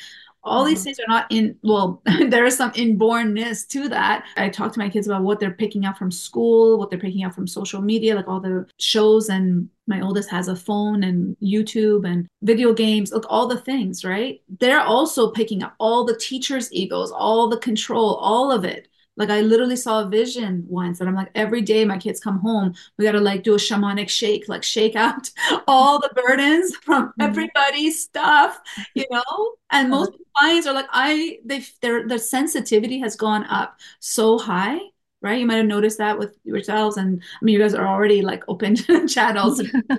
all 0.47 0.63
these 0.63 0.79
mm-hmm. 0.79 0.85
things 0.85 0.99
are 0.99 1.05
not 1.07 1.25
in 1.29 1.55
well 1.61 2.01
there 2.29 2.45
is 2.45 2.57
some 2.57 2.71
inbornness 2.75 3.65
to 3.65 3.89
that 3.89 4.25
i 4.37 4.49
talk 4.49 4.71
to 4.71 4.79
my 4.79 4.89
kids 4.89 5.07
about 5.07 5.23
what 5.23 5.39
they're 5.39 5.51
picking 5.51 5.85
up 5.85 5.97
from 5.97 6.11
school 6.11 6.77
what 6.77 6.89
they're 6.89 6.99
picking 6.99 7.25
up 7.25 7.33
from 7.33 7.45
social 7.45 7.81
media 7.81 8.15
like 8.15 8.27
all 8.27 8.39
the 8.39 8.65
shows 8.79 9.29
and 9.29 9.69
my 9.87 10.01
oldest 10.01 10.29
has 10.29 10.47
a 10.47 10.55
phone 10.55 11.03
and 11.03 11.35
youtube 11.41 12.07
and 12.07 12.27
video 12.41 12.73
games 12.73 13.11
like 13.11 13.25
all 13.29 13.47
the 13.47 13.59
things 13.59 14.03
right 14.03 14.41
they're 14.59 14.81
also 14.81 15.31
picking 15.31 15.61
up 15.63 15.75
all 15.79 16.05
the 16.05 16.17
teachers 16.17 16.71
egos 16.71 17.11
all 17.11 17.49
the 17.49 17.57
control 17.57 18.15
all 18.15 18.51
of 18.51 18.63
it 18.63 18.87
like 19.17 19.29
I 19.31 19.41
literally 19.41 19.75
saw 19.75 20.01
a 20.01 20.09
vision 20.09 20.63
once 20.69 20.99
and 20.99 21.09
I'm 21.09 21.15
like, 21.15 21.31
every 21.33 21.61
day 21.61 21.83
my 21.83 21.97
kids 21.97 22.19
come 22.19 22.39
home, 22.39 22.73
we 22.97 23.05
got 23.05 23.13
to 23.13 23.19
like 23.19 23.43
do 23.43 23.55
a 23.55 23.57
shamanic 23.57 24.09
shake, 24.09 24.47
like 24.47 24.63
shake 24.63 24.95
out 24.95 25.29
all 25.67 25.99
the 25.99 26.09
burdens 26.15 26.75
from 26.77 27.07
mm-hmm. 27.09 27.21
everybody's 27.21 28.01
stuff, 28.01 28.59
you 28.93 29.05
know? 29.09 29.55
And 29.71 29.89
most 29.89 30.13
clients 30.37 30.67
are 30.67 30.73
like, 30.73 30.85
I, 30.91 31.39
they, 31.43 31.65
their, 31.81 32.07
their 32.07 32.19
sensitivity 32.19 32.99
has 32.99 33.15
gone 33.15 33.43
up 33.45 33.79
so 33.99 34.37
high 34.37 34.79
right? 35.23 35.39
You 35.39 35.47
might 35.47 35.55
have 35.55 35.65
noticed 35.65 35.97
that 35.97 36.19
with 36.19 36.37
yourselves, 36.43 36.95
and 36.95 37.19
I 37.41 37.43
mean, 37.43 37.53
you 37.53 37.59
guys 37.59 37.73
are 37.73 37.87
already 37.87 38.21
like 38.21 38.43
open 38.47 38.75
channels 39.07 39.59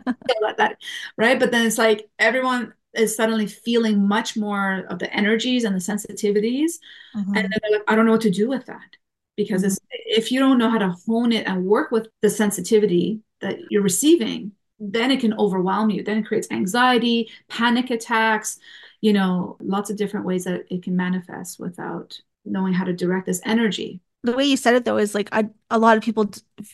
like 0.40 0.56
that, 0.58 0.78
right? 1.16 1.40
But 1.40 1.50
then 1.50 1.66
it's 1.66 1.76
like 1.76 2.08
everyone 2.20 2.72
is 2.94 3.16
suddenly 3.16 3.48
feeling 3.48 4.06
much 4.06 4.36
more 4.36 4.86
of 4.88 5.00
the 5.00 5.12
energies 5.12 5.64
and 5.64 5.74
the 5.74 5.80
sensitivities, 5.80 6.74
mm-hmm. 7.16 7.34
and 7.34 7.52
then 7.52 7.72
like, 7.72 7.82
I 7.88 7.96
don't 7.96 8.06
know 8.06 8.12
what 8.12 8.20
to 8.22 8.30
do 8.30 8.48
with 8.48 8.66
that 8.66 8.96
because 9.38 9.62
mm-hmm. 9.62 9.96
if 10.04 10.30
you 10.30 10.40
don't 10.40 10.58
know 10.58 10.68
how 10.68 10.76
to 10.76 10.94
hone 11.06 11.32
it 11.32 11.46
and 11.46 11.64
work 11.64 11.90
with 11.90 12.08
the 12.20 12.28
sensitivity 12.28 13.20
that 13.40 13.56
you're 13.70 13.82
receiving 13.82 14.52
then 14.80 15.10
it 15.10 15.20
can 15.20 15.32
overwhelm 15.38 15.88
you 15.88 16.02
then 16.02 16.18
it 16.18 16.26
creates 16.26 16.48
anxiety 16.50 17.30
panic 17.48 17.90
attacks 17.90 18.58
you 19.00 19.12
know 19.12 19.56
lots 19.60 19.88
of 19.88 19.96
different 19.96 20.26
ways 20.26 20.44
that 20.44 20.64
it 20.68 20.82
can 20.82 20.94
manifest 20.94 21.58
without 21.58 22.20
knowing 22.44 22.74
how 22.74 22.84
to 22.84 22.92
direct 22.92 23.24
this 23.24 23.40
energy 23.44 24.00
the 24.24 24.32
way 24.32 24.44
you 24.44 24.56
said 24.56 24.74
it 24.74 24.84
though 24.84 24.98
is 24.98 25.14
like 25.14 25.28
a, 25.32 25.48
a 25.70 25.78
lot 25.78 25.96
of 25.96 26.02
people 26.02 26.28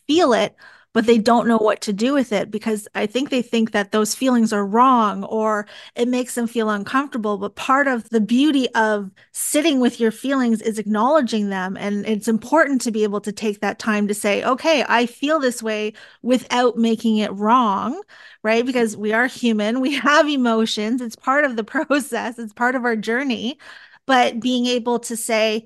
feel 0.07 0.33
it 0.33 0.57
but 0.95 1.07
they 1.07 1.19
don't 1.19 1.49
know 1.49 1.59
what 1.59 1.81
to 1.83 1.93
do 1.93 2.15
with 2.15 2.33
it 2.33 2.51
because 2.51 2.89
I 2.95 3.07
think 3.07 3.29
they 3.29 3.43
think 3.43 3.73
that 3.73 3.93
those 3.93 4.15
feelings 4.15 4.53
are 4.53 4.65
wrong 4.65 5.25
or 5.25 5.67
it 5.97 6.09
makes 6.09 6.37
them 6.37 6.47
feel 6.47 6.71
uncomfortable. 6.71 7.37
But 7.37 7.57
part 7.57 7.89
of 7.89 8.09
the 8.11 8.21
beauty 8.21 8.69
of 8.75 9.11
sitting 9.33 9.81
with 9.81 10.01
your 10.01 10.13
feelings 10.13 10.63
is 10.63 10.79
acknowledging 10.79 11.51
them. 11.51 11.77
And 11.77 12.07
it's 12.07 12.29
important 12.29 12.81
to 12.83 12.93
be 12.93 13.03
able 13.03 13.21
to 13.23 13.33
take 13.33 13.61
that 13.61 13.81
time 13.81 14.07
to 14.09 14.15
say, 14.15 14.45
okay, 14.45 14.85
I 14.89 15.07
feel 15.07 15.41
this 15.41 15.63
way 15.63 15.95
without 16.23 16.79
making 16.79 17.19
it 17.19 17.33
wrong, 17.33 18.01
right? 18.45 18.65
Because 18.65 18.97
we 18.97 19.13
are 19.13 19.27
human, 19.27 19.81
we 19.81 19.95
have 19.99 20.29
emotions, 20.29 21.01
it's 21.01 21.17
part 21.17 21.45
of 21.45 21.57
the 21.57 21.65
process, 21.65 22.39
it's 22.39 22.53
part 22.53 22.77
of 22.77 22.85
our 22.85 22.97
journey. 22.97 23.59
But 24.07 24.41
being 24.41 24.67
able 24.67 24.99
to 25.01 25.17
say, 25.17 25.65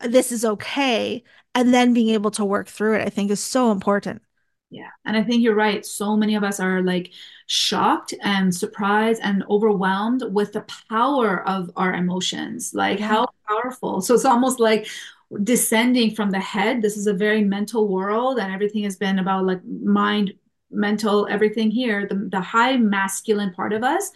this 0.00 0.30
is 0.30 0.44
okay, 0.44 1.24
and 1.54 1.74
then 1.74 1.92
being 1.94 2.10
able 2.10 2.30
to 2.32 2.44
work 2.44 2.68
through 2.68 2.96
it, 2.96 3.06
I 3.06 3.10
think 3.10 3.30
is 3.30 3.40
so 3.40 3.72
important. 3.72 4.22
Yeah. 4.70 4.90
And 5.04 5.16
I 5.16 5.22
think 5.22 5.42
you're 5.42 5.54
right. 5.54 5.84
So 5.84 6.16
many 6.16 6.34
of 6.34 6.44
us 6.44 6.60
are 6.60 6.82
like 6.82 7.12
shocked 7.46 8.12
and 8.22 8.54
surprised 8.54 9.20
and 9.24 9.42
overwhelmed 9.48 10.22
with 10.30 10.52
the 10.52 10.66
power 10.90 11.48
of 11.48 11.70
our 11.76 11.94
emotions. 11.94 12.74
Like, 12.74 13.00
how 13.00 13.28
powerful. 13.48 14.02
So 14.02 14.14
it's 14.14 14.26
almost 14.26 14.60
like 14.60 14.86
descending 15.42 16.14
from 16.14 16.30
the 16.30 16.40
head. 16.40 16.82
This 16.82 16.96
is 16.96 17.06
a 17.06 17.14
very 17.14 17.42
mental 17.42 17.88
world, 17.88 18.38
and 18.38 18.52
everything 18.52 18.84
has 18.84 18.96
been 18.96 19.18
about 19.18 19.46
like 19.46 19.64
mind, 19.64 20.34
mental, 20.70 21.26
everything 21.30 21.70
here. 21.70 22.06
The, 22.06 22.28
the 22.30 22.40
high 22.40 22.76
masculine 22.76 23.52
part 23.54 23.72
of 23.72 23.82
us 23.82 24.10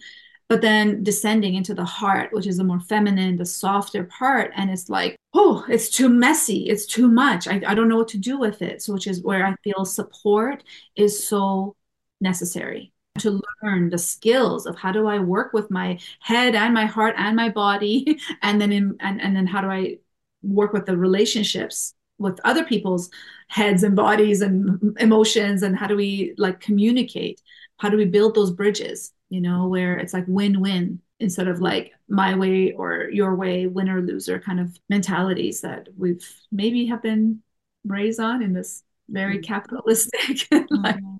but 0.52 0.60
then 0.60 1.02
descending 1.02 1.54
into 1.54 1.72
the 1.72 1.82
heart, 1.86 2.30
which 2.34 2.46
is 2.46 2.58
the 2.58 2.64
more 2.64 2.78
feminine, 2.78 3.38
the 3.38 3.46
softer 3.46 4.04
part. 4.04 4.52
And 4.54 4.70
it's 4.70 4.90
like, 4.90 5.16
oh, 5.32 5.64
it's 5.66 5.88
too 5.88 6.10
messy. 6.10 6.68
It's 6.68 6.84
too 6.84 7.08
much. 7.08 7.48
I, 7.48 7.62
I 7.66 7.74
don't 7.74 7.88
know 7.88 7.96
what 7.96 8.08
to 8.08 8.18
do 8.18 8.38
with 8.38 8.60
it. 8.60 8.82
So, 8.82 8.92
which 8.92 9.06
is 9.06 9.22
where 9.22 9.46
I 9.46 9.54
feel 9.64 9.86
support 9.86 10.62
is 10.94 11.26
so 11.26 11.74
necessary 12.20 12.92
to 13.20 13.40
learn 13.62 13.88
the 13.88 13.96
skills 13.96 14.66
of 14.66 14.76
how 14.76 14.92
do 14.92 15.06
I 15.06 15.20
work 15.20 15.54
with 15.54 15.70
my 15.70 15.98
head 16.20 16.54
and 16.54 16.74
my 16.74 16.84
heart 16.84 17.14
and 17.16 17.34
my 17.34 17.48
body. 17.48 18.20
And 18.42 18.60
then, 18.60 18.72
in, 18.72 18.96
and, 19.00 19.22
and 19.22 19.34
then 19.34 19.46
how 19.46 19.62
do 19.62 19.68
I 19.68 20.00
work 20.42 20.74
with 20.74 20.84
the 20.84 20.98
relationships 20.98 21.94
with 22.18 22.38
other 22.44 22.62
people's 22.62 23.08
heads 23.48 23.84
and 23.84 23.96
bodies 23.96 24.42
and 24.42 24.98
emotions 25.00 25.62
and 25.62 25.78
how 25.78 25.86
do 25.86 25.96
we 25.96 26.34
like 26.36 26.60
communicate 26.60 27.40
how 27.78 27.88
do 27.88 27.96
we 27.96 28.04
build 28.04 28.34
those 28.34 28.50
bridges 28.50 29.12
you 29.32 29.40
know, 29.40 29.68
where 29.68 29.96
it's 29.96 30.12
like 30.12 30.24
win 30.28 30.60
win 30.60 31.00
instead 31.20 31.48
of 31.48 31.60
like 31.60 31.92
my 32.08 32.36
way 32.36 32.72
or 32.72 33.08
your 33.10 33.34
way, 33.34 33.66
winner 33.66 34.00
loser 34.00 34.38
kind 34.38 34.60
of 34.60 34.78
mentalities 34.88 35.60
that 35.62 35.88
we've 35.96 36.28
maybe 36.50 36.86
have 36.86 37.02
been 37.02 37.40
raised 37.84 38.20
on 38.20 38.42
in 38.42 38.52
this 38.52 38.82
very 39.08 39.38
mm-hmm. 39.38 39.52
capitalistic. 39.52 40.48
like, 40.70 40.96
yeah. 41.00 41.11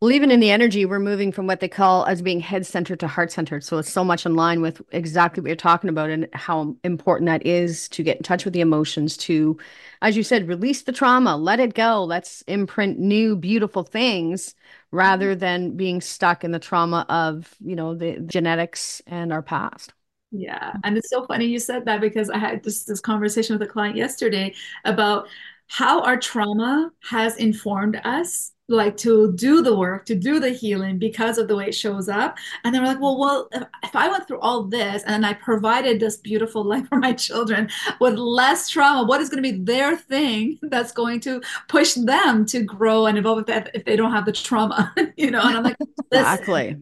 Well, 0.00 0.10
even 0.10 0.30
in 0.30 0.40
the 0.40 0.50
energy, 0.50 0.84
we're 0.84 0.98
moving 0.98 1.30
from 1.30 1.46
what 1.46 1.60
they 1.60 1.68
call 1.68 2.06
as 2.06 2.22
being 2.22 2.40
head 2.40 2.66
centered 2.66 3.00
to 3.00 3.06
heart 3.06 3.30
centered. 3.30 3.62
So 3.64 3.78
it's 3.78 3.92
so 3.92 4.02
much 4.02 4.24
in 4.24 4.34
line 4.34 4.62
with 4.62 4.80
exactly 4.92 5.40
what 5.40 5.48
you're 5.48 5.56
talking 5.56 5.90
about 5.90 6.10
and 6.10 6.28
how 6.32 6.76
important 6.84 7.28
that 7.28 7.44
is 7.46 7.88
to 7.90 8.02
get 8.02 8.16
in 8.16 8.22
touch 8.22 8.44
with 8.44 8.54
the 8.54 8.60
emotions, 8.60 9.16
to, 9.18 9.58
as 10.00 10.16
you 10.16 10.22
said, 10.22 10.48
release 10.48 10.82
the 10.82 10.92
trauma, 10.92 11.36
let 11.36 11.60
it 11.60 11.74
go. 11.74 12.04
Let's 12.04 12.42
imprint 12.42 12.98
new, 12.98 13.36
beautiful 13.36 13.82
things 13.82 14.54
rather 14.90 15.32
mm-hmm. 15.32 15.40
than 15.40 15.76
being 15.76 16.00
stuck 16.00 16.44
in 16.44 16.50
the 16.50 16.58
trauma 16.58 17.04
of, 17.08 17.54
you 17.60 17.76
know, 17.76 17.94
the 17.94 18.20
genetics 18.20 19.02
and 19.06 19.32
our 19.32 19.42
past. 19.42 19.92
Yeah. 20.30 20.72
And 20.82 20.96
it's 20.96 21.10
so 21.10 21.26
funny 21.26 21.44
you 21.44 21.58
said 21.58 21.84
that 21.84 22.00
because 22.00 22.30
I 22.30 22.38
had 22.38 22.62
this 22.62 22.84
this 22.84 23.00
conversation 23.00 23.54
with 23.58 23.68
a 23.68 23.70
client 23.70 23.96
yesterday 23.96 24.54
about 24.86 25.28
how 25.66 26.02
our 26.02 26.16
trauma 26.16 26.90
has 27.02 27.36
informed 27.36 28.00
us 28.04 28.52
like 28.72 28.96
to 28.98 29.32
do 29.32 29.62
the 29.62 29.76
work 29.76 30.06
to 30.06 30.14
do 30.14 30.40
the 30.40 30.50
healing 30.50 30.98
because 30.98 31.38
of 31.38 31.48
the 31.48 31.56
way 31.56 31.66
it 31.66 31.74
shows 31.74 32.08
up. 32.08 32.36
And 32.64 32.74
then 32.74 32.82
we're 32.82 32.88
like 32.88 33.00
well 33.00 33.18
well 33.18 33.48
if, 33.52 33.62
if 33.82 33.96
i 33.96 34.08
went 34.08 34.26
through 34.26 34.40
all 34.40 34.64
this 34.64 35.02
and 35.06 35.24
i 35.24 35.32
provided 35.32 36.00
this 36.00 36.16
beautiful 36.16 36.64
life 36.72 36.88
for 36.88 36.98
my 36.98 37.12
children 37.12 37.68
with 38.00 38.14
less 38.14 38.68
trauma 38.68 39.06
what 39.06 39.20
is 39.20 39.28
going 39.28 39.42
to 39.42 39.52
be 39.52 39.58
their 39.58 39.96
thing 39.96 40.58
that's 40.62 40.92
going 40.92 41.20
to 41.20 41.40
push 41.68 41.94
them 41.94 42.44
to 42.46 42.62
grow 42.62 43.06
and 43.06 43.18
evolve 43.18 43.48
if, 43.48 43.68
if 43.74 43.84
they 43.84 43.96
don't 43.96 44.12
have 44.12 44.26
the 44.26 44.32
trauma? 44.32 44.92
You 45.16 45.30
know 45.30 45.42
and 45.42 45.56
i'm 45.56 45.62
like 45.62 45.76
exactly. 46.10 46.76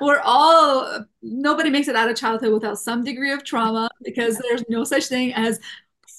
we're 0.00 0.20
all 0.24 1.04
nobody 1.22 1.70
makes 1.70 1.86
it 1.86 1.96
out 1.96 2.08
of 2.08 2.16
childhood 2.16 2.52
without 2.52 2.78
some 2.78 3.04
degree 3.04 3.32
of 3.32 3.44
trauma 3.44 3.90
because 4.02 4.38
there's 4.38 4.64
no 4.68 4.84
such 4.84 5.06
thing 5.06 5.32
as 5.34 5.60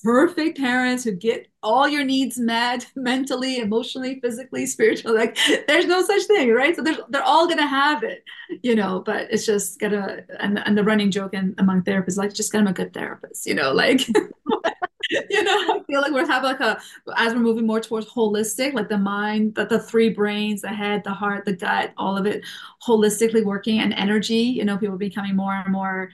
perfect 0.03 0.57
parents 0.57 1.03
who 1.03 1.11
get 1.11 1.47
all 1.63 1.87
your 1.87 2.03
needs 2.03 2.37
met 2.37 2.87
mentally, 2.95 3.59
emotionally, 3.59 4.19
physically, 4.21 4.65
spiritually. 4.65 5.17
Like 5.17 5.37
there's 5.67 5.85
no 5.85 6.03
such 6.03 6.23
thing, 6.23 6.51
right? 6.51 6.75
So 6.75 6.83
they're 6.83 7.23
all 7.23 7.47
gonna 7.47 7.67
have 7.67 8.03
it, 8.03 8.23
you 8.63 8.75
know, 8.75 9.01
but 9.05 9.27
it's 9.31 9.45
just 9.45 9.79
gonna 9.79 10.19
and, 10.39 10.59
and 10.59 10.77
the 10.77 10.83
running 10.83 11.11
joke 11.11 11.33
in, 11.33 11.55
among 11.57 11.83
therapists, 11.83 12.17
like 12.17 12.33
just 12.33 12.51
get 12.51 12.59
them 12.59 12.67
a 12.67 12.73
good 12.73 12.93
therapist, 12.93 13.45
you 13.45 13.53
know, 13.55 13.73
like 13.73 14.07
you 15.09 15.43
know, 15.43 15.75
I 15.75 15.81
feel 15.87 16.01
like 16.01 16.11
we're 16.11 16.25
having 16.27 16.49
like 16.49 16.59
a 16.59 16.79
as 17.15 17.33
we're 17.33 17.39
moving 17.39 17.65
more 17.65 17.81
towards 17.81 18.07
holistic, 18.07 18.73
like 18.73 18.89
the 18.89 18.97
mind, 18.97 19.55
that 19.55 19.69
the 19.69 19.79
three 19.79 20.09
brains, 20.09 20.61
the 20.61 20.69
head, 20.69 21.03
the 21.03 21.13
heart, 21.13 21.45
the 21.45 21.53
gut, 21.53 21.93
all 21.97 22.17
of 22.17 22.25
it 22.25 22.43
holistically 22.85 23.43
working 23.43 23.79
and 23.79 23.93
energy, 23.93 24.35
you 24.35 24.65
know, 24.65 24.77
people 24.77 24.97
becoming 24.97 25.35
more 25.35 25.53
and 25.53 25.71
more 25.71 26.09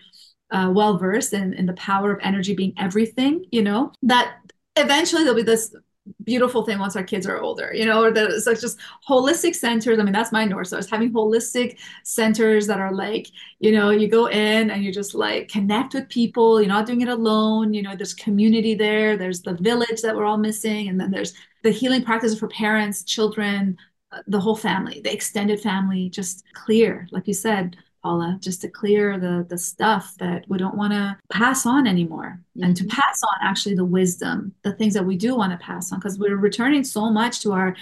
uh, 0.53 0.71
well 0.71 0.97
versed 0.97 1.33
in, 1.33 1.53
in 1.53 1.65
the 1.65 1.73
power 1.73 2.13
of 2.13 2.19
energy 2.23 2.53
being 2.55 2.73
everything, 2.77 3.45
you 3.51 3.61
know, 3.61 3.91
that 4.03 4.35
eventually 4.77 5.23
there'll 5.23 5.35
be 5.35 5.43
this 5.43 5.75
beautiful 6.23 6.63
thing 6.63 6.79
once 6.79 6.95
our 6.95 7.03
kids 7.03 7.25
are 7.25 7.39
older, 7.39 7.71
you 7.73 7.85
know, 7.85 8.03
or 8.03 8.11
the 8.11 8.39
so 8.41 8.53
just 8.53 8.77
holistic 9.07 9.55
centers. 9.55 9.97
I 9.97 10.03
mean, 10.03 10.13
that's 10.13 10.31
my 10.31 10.45
north 10.45 10.67
star 10.67 10.79
is 10.79 10.89
having 10.89 11.11
holistic 11.11 11.77
centers 12.03 12.67
that 12.67 12.79
are 12.79 12.93
like, 12.93 13.27
you 13.59 13.71
know, 13.71 13.89
you 13.89 14.07
go 14.07 14.27
in 14.27 14.69
and 14.69 14.83
you 14.83 14.93
just 14.93 15.15
like 15.15 15.47
connect 15.47 15.93
with 15.93 16.09
people. 16.09 16.61
You're 16.61 16.69
not 16.69 16.85
doing 16.85 17.01
it 17.01 17.07
alone. 17.07 17.73
You 17.73 17.81
know, 17.81 17.95
there's 17.95 18.13
community 18.13 18.75
there. 18.75 19.17
There's 19.17 19.41
the 19.41 19.55
village 19.55 20.01
that 20.01 20.15
we're 20.15 20.25
all 20.25 20.37
missing, 20.37 20.87
and 20.87 20.99
then 20.99 21.09
there's 21.09 21.33
the 21.63 21.71
healing 21.71 22.03
practices 22.03 22.37
for 22.37 22.49
parents, 22.49 23.03
children, 23.03 23.77
uh, 24.11 24.19
the 24.27 24.39
whole 24.39 24.57
family, 24.57 25.01
the 25.01 25.13
extended 25.13 25.61
family. 25.61 26.09
Just 26.09 26.43
clear, 26.53 27.07
like 27.11 27.27
you 27.27 27.33
said, 27.33 27.77
Paula, 28.03 28.37
just 28.41 28.61
to 28.61 28.67
clear 28.67 29.17
the 29.17 29.45
the 29.49 29.57
stuff 29.57 30.13
that 30.19 30.45
we 30.49 30.57
don't 30.57 30.75
want 30.75 30.93
to 30.93 31.17
pass 31.31 31.65
on 31.65 31.87
anymore, 31.87 32.39
mm-hmm. 32.55 32.65
and 32.65 32.75
to 32.75 32.83
mm-hmm. 32.83 32.99
pass 32.99 33.21
on 33.23 33.47
actually 33.47 33.75
the 33.75 33.85
wisdom, 33.85 34.53
the 34.63 34.73
things 34.73 34.93
that 34.93 35.05
we 35.05 35.15
do 35.15 35.35
want 35.35 35.51
to 35.51 35.65
pass 35.65 35.91
on, 35.91 35.99
because 35.99 36.19
we're 36.19 36.35
returning 36.35 36.83
so 36.83 37.09
much 37.09 37.39
to 37.41 37.53
our 37.53 37.75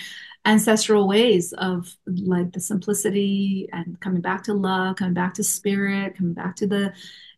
ancestral 0.46 1.08
ways 1.08 1.54
of 1.54 1.96
like 2.06 2.52
the 2.52 2.60
simplicity 2.60 3.68
and 3.74 4.00
coming 4.00 4.22
back 4.22 4.44
to 4.44 4.54
love, 4.54 4.96
coming 4.96 5.14
back 5.14 5.34
to 5.36 5.44
spirit, 5.44 6.16
coming 6.18 6.34
back 6.34 6.56
to 6.56 6.68
the 6.68 6.94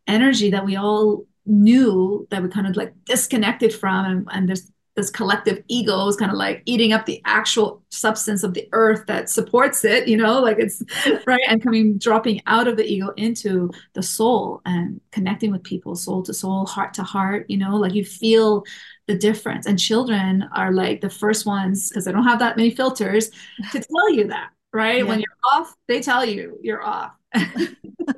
energy 0.07 0.51
that 0.51 0.65
we 0.65 0.75
all 0.75 1.25
knew 1.45 2.25
that 2.31 2.41
we 2.41 2.49
kind 2.49 2.67
of 2.67 2.75
like 2.75 2.93
disconnected 3.05 3.73
from 3.73 4.05
and, 4.05 4.27
and 4.31 4.47
there's 4.47 4.71
this 4.95 5.09
collective 5.09 5.63
ego 5.67 6.07
is 6.07 6.15
kind 6.15 6.31
of 6.31 6.37
like 6.37 6.61
eating 6.65 6.93
up 6.93 7.05
the 7.05 7.21
actual 7.25 7.81
substance 7.89 8.43
of 8.43 8.53
the 8.53 8.67
earth 8.73 9.05
that 9.07 9.29
supports 9.29 9.83
it 9.83 10.07
you 10.07 10.17
know 10.17 10.39
like 10.39 10.57
it's 10.59 10.83
right 11.27 11.41
and 11.47 11.63
coming 11.63 11.97
dropping 11.97 12.41
out 12.45 12.67
of 12.67 12.77
the 12.77 12.85
ego 12.85 13.11
into 13.17 13.69
the 13.93 14.03
soul 14.03 14.61
and 14.65 15.01
connecting 15.11 15.51
with 15.51 15.63
people 15.63 15.95
soul 15.95 16.21
to 16.21 16.33
soul 16.33 16.65
heart 16.65 16.93
to 16.93 17.03
heart 17.03 17.45
you 17.49 17.57
know 17.57 17.75
like 17.75 17.93
you 17.93 18.05
feel 18.05 18.63
the 19.07 19.17
difference. 19.17 19.65
And 19.65 19.77
children 19.79 20.47
are 20.53 20.71
like 20.71 21.01
the 21.01 21.09
first 21.09 21.45
ones 21.45 21.89
because 21.89 22.05
they 22.05 22.11
don't 22.11 22.23
have 22.23 22.39
that 22.39 22.57
many 22.57 22.71
filters 22.71 23.29
to 23.71 23.79
tell 23.95 24.13
you 24.13 24.27
that 24.27 24.49
right? 24.71 24.99
Yeah. 24.99 25.03
when 25.03 25.19
you're 25.19 25.37
off 25.53 25.75
they 25.87 26.01
tell 26.01 26.25
you 26.25 26.57
you're 26.61 26.83
off. 26.83 27.11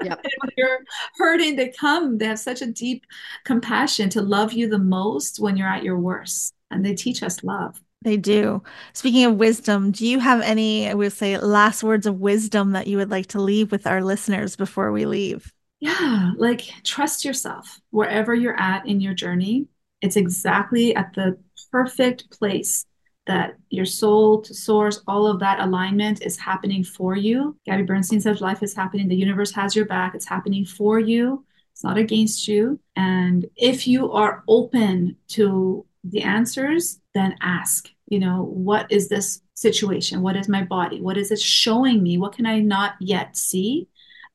Yep. 0.04 0.26
when 0.40 0.50
you're 0.58 0.80
hurting 1.18 1.56
they 1.56 1.70
come. 1.70 2.18
They 2.18 2.26
have 2.26 2.40
such 2.40 2.64
a 2.64 2.68
deep 2.68 3.06
compassion 3.44 4.10
to 4.10 4.22
love 4.22 4.52
you 4.52 4.68
the 4.68 4.80
most 4.80 5.40
when 5.40 5.56
you're 5.58 5.68
at 5.68 5.84
your 5.84 6.00
worst 6.00 6.55
and 6.76 6.86
they 6.86 6.94
teach 6.94 7.24
us 7.24 7.44
love. 7.44 7.82
They 8.04 8.18
do. 8.18 8.62
Speaking 8.94 9.26
of 9.26 9.36
wisdom, 9.36 9.92
do 9.92 10.06
you 10.06 10.20
have 10.20 10.42
any, 10.42 10.88
I 10.88 10.94
would 10.94 11.14
say, 11.14 11.40
last 11.40 11.84
words 11.84 12.06
of 12.06 12.20
wisdom 12.20 12.74
that 12.74 12.86
you 12.86 12.98
would 12.98 13.10
like 13.10 13.28
to 13.28 13.42
leave 13.42 13.72
with 13.72 13.88
our 13.88 14.04
listeners 14.04 14.56
before 14.56 14.92
we 14.92 15.06
leave? 15.06 15.52
Yeah, 15.80 16.32
like 16.38 16.62
trust 16.84 17.26
yourself 17.26 17.82
wherever 17.90 18.34
you're 18.34 18.60
at 18.60 18.88
in 18.88 19.02
your 19.02 19.16
journey. 19.16 19.68
It's 20.02 20.18
exactly 20.18 20.96
at 20.96 21.14
the 21.16 21.38
perfect 21.72 22.30
place 22.30 22.86
that 23.28 23.56
your 23.70 23.86
soul 23.86 24.42
to 24.44 24.54
source, 24.54 25.02
all 25.08 25.26
of 25.26 25.40
that 25.40 25.60
alignment 25.60 26.22
is 26.22 26.38
happening 26.38 26.84
for 26.84 27.16
you. 27.16 27.58
Gabby 27.66 27.84
Bernstein 27.84 28.22
says 28.22 28.40
life 28.40 28.62
is 28.62 28.76
happening, 28.76 29.08
the 29.08 29.16
universe 29.16 29.52
has 29.52 29.76
your 29.76 29.86
back, 29.86 30.14
it's 30.14 30.28
happening 30.28 30.64
for 30.64 31.00
you, 31.00 31.44
it's 31.74 31.84
not 31.84 31.98
against 31.98 32.48
you. 32.48 32.80
And 32.96 33.48
if 33.56 33.88
you 33.88 34.12
are 34.12 34.44
open 34.48 35.18
to 35.30 35.86
the 36.10 36.22
answers, 36.22 37.00
then 37.14 37.36
ask, 37.42 37.90
you 38.08 38.20
know, 38.20 38.44
what 38.44 38.92
is 38.92 39.10
this 39.10 39.42
situation? 39.56 40.22
What 40.22 40.36
is 40.36 40.48
my 40.48 40.64
body? 40.64 41.02
What 41.02 41.18
is 41.18 41.32
it 41.32 41.40
showing 41.40 42.04
me? 42.04 42.18
What 42.18 42.34
can 42.34 42.46
I 42.46 42.60
not 42.60 42.94
yet 43.00 43.36
see? 43.36 43.88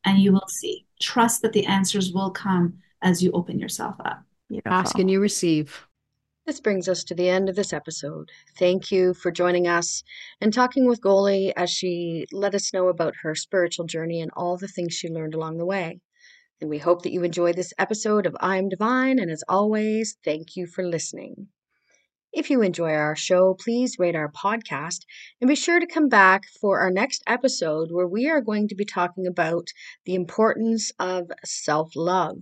And 0.05 0.19
you 0.19 0.33
will 0.33 0.49
see. 0.49 0.87
Trust 1.01 1.43
that 1.43 1.53
the 1.53 1.67
answers 1.67 2.13
will 2.13 2.31
come 2.31 2.79
as 3.03 3.23
you 3.23 3.31
open 3.33 3.59
yourself 3.59 3.95
up. 4.05 4.23
Beautiful. 4.49 4.73
Ask 4.73 4.99
and 4.99 5.11
you 5.11 5.21
receive. 5.21 5.87
This 6.47 6.59
brings 6.61 6.89
us 6.89 7.05
to 7.05 7.15
the 7.15 7.29
end 7.29 7.49
of 7.49 7.55
this 7.55 7.73
episode. 7.73 8.31
Thank 8.59 8.91
you 8.91 9.15
for 9.15 9.31
joining 9.31 9.69
us 9.69 10.03
and 10.41 10.53
talking 10.53 10.87
with 10.87 11.01
Goly 11.01 11.55
as 11.57 11.71
she 11.71 12.27
let 12.33 12.55
us 12.55 12.73
know 12.73 12.89
about 12.89 13.15
her 13.23 13.35
spiritual 13.35 13.87
journey 13.87 14.21
and 14.21 14.33
all 14.35 14.57
the 14.57 14.67
things 14.67 14.95
she 14.95 15.09
learned 15.09 15.35
along 15.35 15.59
the 15.59 15.67
way. 15.67 16.01
And 16.61 16.69
we 16.69 16.79
hope 16.79 17.03
that 17.03 17.13
you 17.13 17.23
enjoyed 17.23 17.57
this 17.57 17.73
episode 17.79 18.27
of 18.27 18.37
I 18.41 18.57
Am 18.57 18.69
Divine. 18.69 19.19
And 19.19 19.31
as 19.31 19.45
always, 19.49 20.17
thank 20.25 20.57
you 20.57 20.67
for 20.67 20.83
listening. 20.83 21.47
If 22.33 22.49
you 22.49 22.63
enjoy 22.63 22.93
our 22.93 23.17
show, 23.17 23.55
please 23.55 23.99
rate 23.99 24.15
our 24.15 24.31
podcast 24.31 25.01
and 25.41 25.49
be 25.49 25.57
sure 25.57 25.81
to 25.81 25.87
come 25.87 26.09
back 26.09 26.45
for 26.61 26.79
our 26.79 26.91
next 26.91 27.25
episode 27.27 27.89
where 27.91 28.07
we 28.07 28.29
are 28.29 28.41
going 28.41 28.69
to 28.69 28.77
be 28.77 28.85
talking 28.85 29.27
about 29.27 29.67
the 30.05 30.15
importance 30.15 30.93
of 31.01 31.33
self 31.45 31.91
love. 31.97 32.39